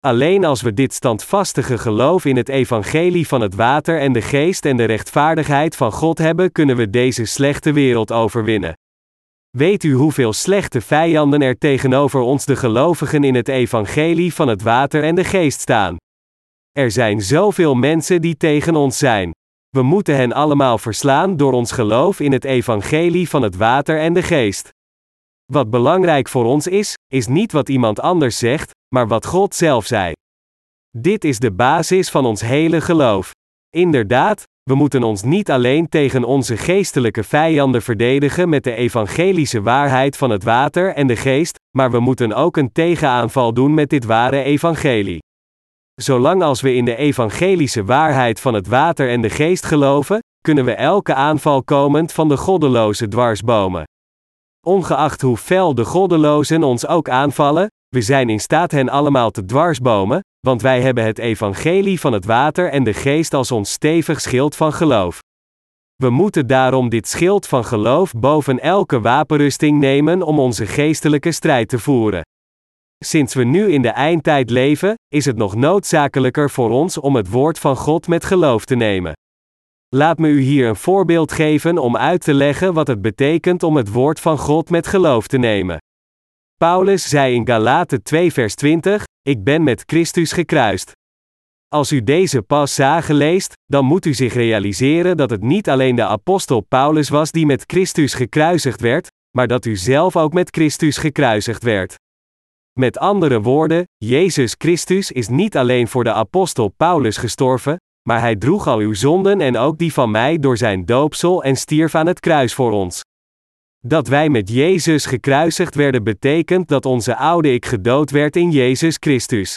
[0.00, 4.64] Alleen als we dit standvastige geloof in het evangelie van het water en de geest
[4.64, 8.72] en de rechtvaardigheid van God hebben, kunnen we deze slechte wereld overwinnen.
[9.50, 14.62] Weet u hoeveel slechte vijanden er tegenover ons de gelovigen in het evangelie van het
[14.62, 15.96] water en de geest staan?
[16.78, 19.30] Er zijn zoveel mensen die tegen ons zijn.
[19.68, 24.12] We moeten hen allemaal verslaan door ons geloof in het evangelie van het water en
[24.12, 24.68] de geest.
[25.52, 29.86] Wat belangrijk voor ons is, is niet wat iemand anders zegt, maar wat God zelf
[29.86, 30.12] zei.
[30.90, 33.30] Dit is de basis van ons hele geloof.
[33.70, 40.16] Inderdaad, we moeten ons niet alleen tegen onze geestelijke vijanden verdedigen met de evangelische waarheid
[40.16, 44.04] van het water en de geest, maar we moeten ook een tegenaanval doen met dit
[44.04, 45.18] ware evangelie.
[46.00, 50.64] Zolang als we in de evangelische waarheid van het water en de geest geloven, kunnen
[50.64, 53.84] we elke aanval komend van de goddeloze dwarsbomen.
[54.66, 59.44] Ongeacht hoe fel de goddelozen ons ook aanvallen, we zijn in staat hen allemaal te
[59.44, 64.20] dwarsbomen, want wij hebben het evangelie van het water en de geest als ons stevig
[64.20, 65.18] schild van geloof.
[65.96, 71.68] We moeten daarom dit schild van geloof boven elke wapenrusting nemen om onze geestelijke strijd
[71.68, 72.22] te voeren.
[73.04, 77.30] Sinds we nu in de eindtijd leven, is het nog noodzakelijker voor ons om het
[77.30, 79.12] woord van God met geloof te nemen.
[79.88, 83.76] Laat me u hier een voorbeeld geven om uit te leggen wat het betekent om
[83.76, 85.78] het woord van God met geloof te nemen.
[86.56, 90.92] Paulus zei in Galaten 2 vers 20, Ik ben met Christus gekruist.
[91.68, 96.06] Als u deze passage leest, dan moet u zich realiseren dat het niet alleen de
[96.06, 100.96] apostel Paulus was die met Christus gekruisigd werd, maar dat u zelf ook met Christus
[100.96, 101.96] gekruisigd werd.
[102.78, 107.76] Met andere woorden, Jezus Christus is niet alleen voor de apostel Paulus gestorven,
[108.08, 111.56] maar hij droeg al uw zonden en ook die van mij door zijn doopsel en
[111.56, 113.00] stierf aan het kruis voor ons.
[113.86, 118.96] Dat wij met Jezus gekruisigd werden betekent dat onze oude ik gedood werd in Jezus
[119.00, 119.56] Christus.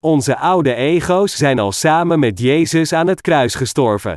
[0.00, 4.14] Onze oude ego's zijn al samen met Jezus aan het kruis gestorven.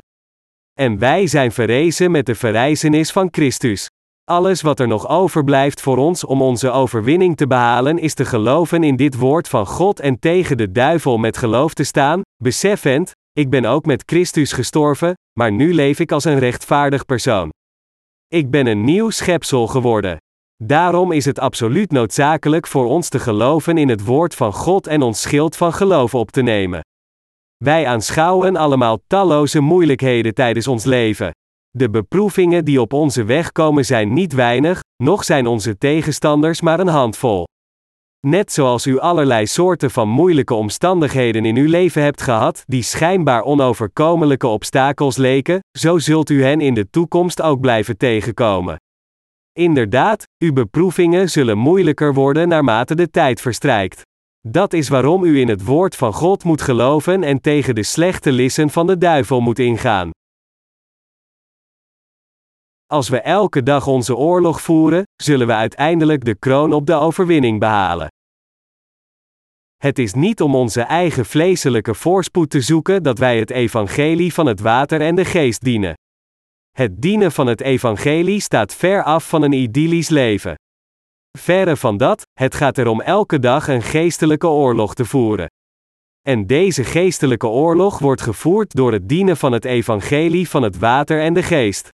[0.74, 3.87] En wij zijn verrezen met de verrijzenis van Christus.
[4.30, 8.84] Alles wat er nog overblijft voor ons om onze overwinning te behalen is te geloven
[8.84, 13.50] in dit woord van God en tegen de duivel met geloof te staan, beseffend, ik
[13.50, 17.50] ben ook met Christus gestorven, maar nu leef ik als een rechtvaardig persoon.
[18.28, 20.18] Ik ben een nieuw schepsel geworden.
[20.64, 25.02] Daarom is het absoluut noodzakelijk voor ons te geloven in het woord van God en
[25.02, 26.82] ons schild van geloof op te nemen.
[27.64, 31.32] Wij aanschouwen allemaal talloze moeilijkheden tijdens ons leven.
[31.78, 36.80] De beproevingen die op onze weg komen zijn niet weinig, nog zijn onze tegenstanders maar
[36.80, 37.48] een handvol.
[38.28, 43.44] Net zoals u allerlei soorten van moeilijke omstandigheden in uw leven hebt gehad, die schijnbaar
[43.44, 48.76] onoverkomelijke obstakels leken, zo zult u hen in de toekomst ook blijven tegenkomen.
[49.54, 54.02] Inderdaad, uw beproevingen zullen moeilijker worden naarmate de tijd verstrijkt.
[54.48, 58.32] Dat is waarom u in het woord van God moet geloven en tegen de slechte
[58.32, 60.12] lissen van de duivel moet ingaan.
[62.94, 67.60] Als we elke dag onze oorlog voeren, zullen we uiteindelijk de kroon op de overwinning
[67.60, 68.08] behalen.
[69.78, 74.46] Het is niet om onze eigen vleeselijke voorspoed te zoeken dat wij het evangelie van
[74.46, 75.94] het water en de geest dienen.
[76.72, 80.56] Het dienen van het evangelie staat ver af van een idyllisch leven.
[81.38, 85.48] Verre van dat, het gaat erom elke dag een geestelijke oorlog te voeren.
[86.22, 91.22] En deze geestelijke oorlog wordt gevoerd door het dienen van het evangelie van het water
[91.22, 91.96] en de geest.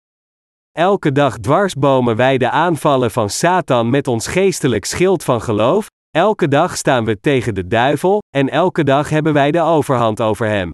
[0.78, 6.48] Elke dag dwarsbomen wij de aanvallen van Satan met ons geestelijk schild van geloof, elke
[6.48, 10.70] dag staan we tegen de duivel, en elke dag hebben wij de overhand over hem.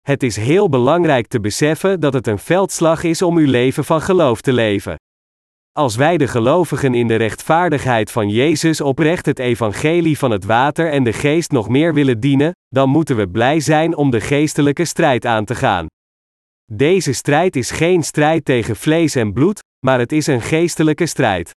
[0.00, 4.00] Het is heel belangrijk te beseffen dat het een veldslag is om uw leven van
[4.00, 4.96] geloof te leven.
[5.72, 10.90] Als wij de gelovigen in de rechtvaardigheid van Jezus oprecht het evangelie van het water
[10.90, 14.84] en de geest nog meer willen dienen, dan moeten we blij zijn om de geestelijke
[14.84, 15.86] strijd aan te gaan.
[16.72, 21.50] Deze strijd is geen strijd tegen vlees en bloed, maar het is een geestelijke strijd.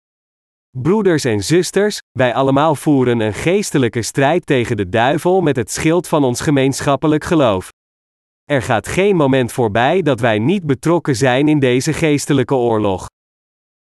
[0.78, 6.08] Broeders en zusters, wij allemaal voeren een geestelijke strijd tegen de duivel met het schild
[6.08, 7.70] van ons gemeenschappelijk geloof.
[8.44, 13.08] Er gaat geen moment voorbij dat wij niet betrokken zijn in deze geestelijke oorlog.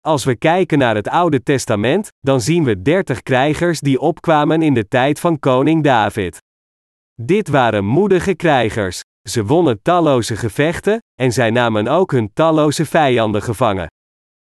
[0.00, 4.74] Als we kijken naar het Oude Testament, dan zien we dertig krijgers die opkwamen in
[4.74, 6.38] de tijd van koning David.
[7.14, 9.02] Dit waren moedige krijgers.
[9.28, 13.86] Ze wonnen talloze gevechten, en zij namen ook hun talloze vijanden gevangen.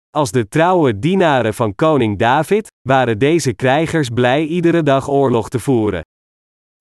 [0.09, 5.59] Als de trouwe dienaren van koning David, waren deze krijgers blij iedere dag oorlog te
[5.59, 6.01] voeren.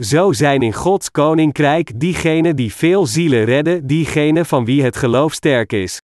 [0.05, 5.33] Zo zijn in Gods koninkrijk diegenen die veel zielen redden, diegenen van wie het geloof
[5.33, 5.99] sterk is.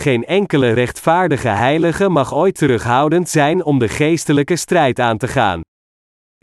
[0.00, 5.60] Geen enkele rechtvaardige heilige mag ooit terughoudend zijn om de geestelijke strijd aan te gaan.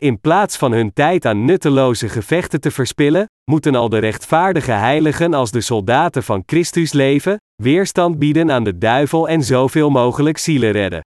[0.02, 5.34] In plaats van hun tijd aan nutteloze gevechten te verspillen, moeten al de rechtvaardige heiligen
[5.34, 10.70] als de soldaten van Christus leven, weerstand bieden aan de duivel en zoveel mogelijk zielen
[10.70, 11.00] redden.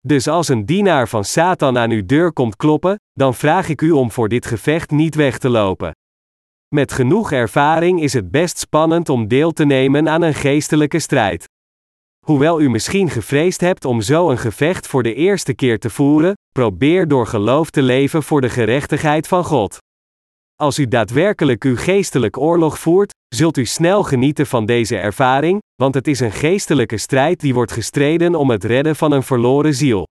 [0.00, 3.90] Dus als een dienaar van Satan aan uw deur komt kloppen, dan vraag ik u
[3.90, 5.92] om voor dit gevecht niet weg te lopen.
[6.74, 11.48] Met genoeg ervaring is het best spannend om deel te nemen aan een geestelijke strijd.
[12.24, 16.32] Hoewel u misschien gevreesd hebt om zo een gevecht voor de eerste keer te voeren,
[16.52, 19.78] probeer door geloof te leven voor de gerechtigheid van God.
[20.56, 25.94] Als u daadwerkelijk uw geestelijk oorlog voert, zult u snel genieten van deze ervaring, want
[25.94, 30.06] het is een geestelijke strijd die wordt gestreden om het redden van een verloren ziel.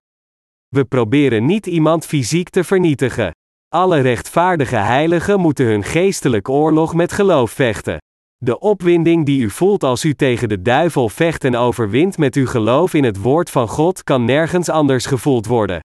[0.67, 3.31] We proberen niet iemand fysiek te vernietigen.
[3.67, 7.97] Alle rechtvaardige heiligen moeten hun geestelijk oorlog met geloof vechten.
[8.43, 12.45] De opwinding die u voelt als u tegen de duivel vecht en overwint met uw
[12.45, 15.79] geloof in het woord van God kan nergens anders gevoeld worden.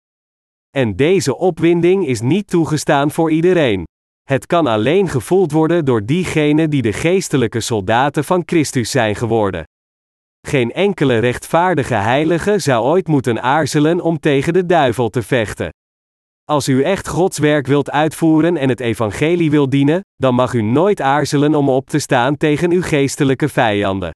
[0.70, 3.84] En deze opwinding is niet toegestaan voor iedereen.
[4.24, 9.64] Het kan alleen gevoeld worden door diegenen die de geestelijke soldaten van Christus zijn geworden.
[10.48, 15.70] Geen enkele rechtvaardige heilige zou ooit moeten aarzelen om tegen de duivel te vechten.
[16.52, 20.62] Als u echt Gods werk wilt uitvoeren en het evangelie wilt dienen, dan mag u
[20.62, 24.12] nooit aarzelen om op te staan tegen uw geestelijke vijanden.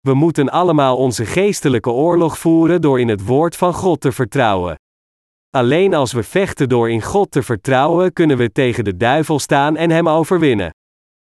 [0.00, 4.74] We moeten allemaal onze geestelijke oorlog voeren door in het woord van God te vertrouwen.
[5.50, 9.76] Alleen als we vechten door in God te vertrouwen, kunnen we tegen de duivel staan
[9.76, 10.70] en hem overwinnen.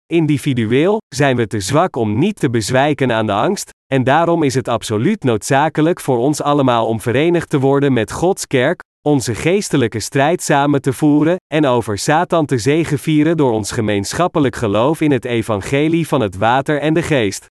[0.06, 4.54] Individueel zijn we te zwak om niet te bezwijken aan de angst, en daarom is
[4.54, 10.00] het absoluut noodzakelijk voor ons allemaal om verenigd te worden met Gods kerk, onze geestelijke
[10.00, 15.24] strijd samen te voeren en over Satan te zegevieren door ons gemeenschappelijk geloof in het
[15.24, 17.46] evangelie van het water en de geest.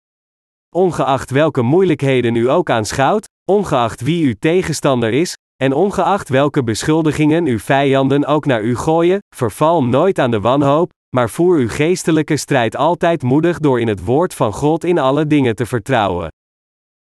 [0.75, 7.45] Ongeacht welke moeilijkheden u ook aanschouwt, ongeacht wie uw tegenstander is, en ongeacht welke beschuldigingen
[7.45, 12.37] uw vijanden ook naar u gooien, verval nooit aan de wanhoop, maar voer uw geestelijke
[12.37, 16.29] strijd altijd moedig door in het woord van God in alle dingen te vertrouwen.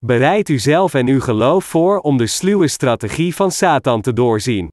[0.07, 4.68] Bereid uzelf en uw geloof voor om de sluwe strategie van Satan te doorzien.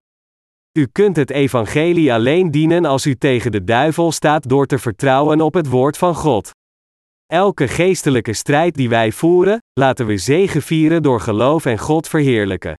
[0.77, 5.41] U kunt het evangelie alleen dienen als u tegen de duivel staat door te vertrouwen
[5.41, 6.49] op het woord van God.
[7.25, 12.73] Elke geestelijke strijd die wij voeren, laten we zegevieren door geloof en God verheerlijken.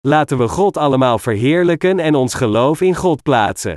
[0.00, 3.76] Laten we God allemaal verheerlijken en ons geloof in God plaatsen.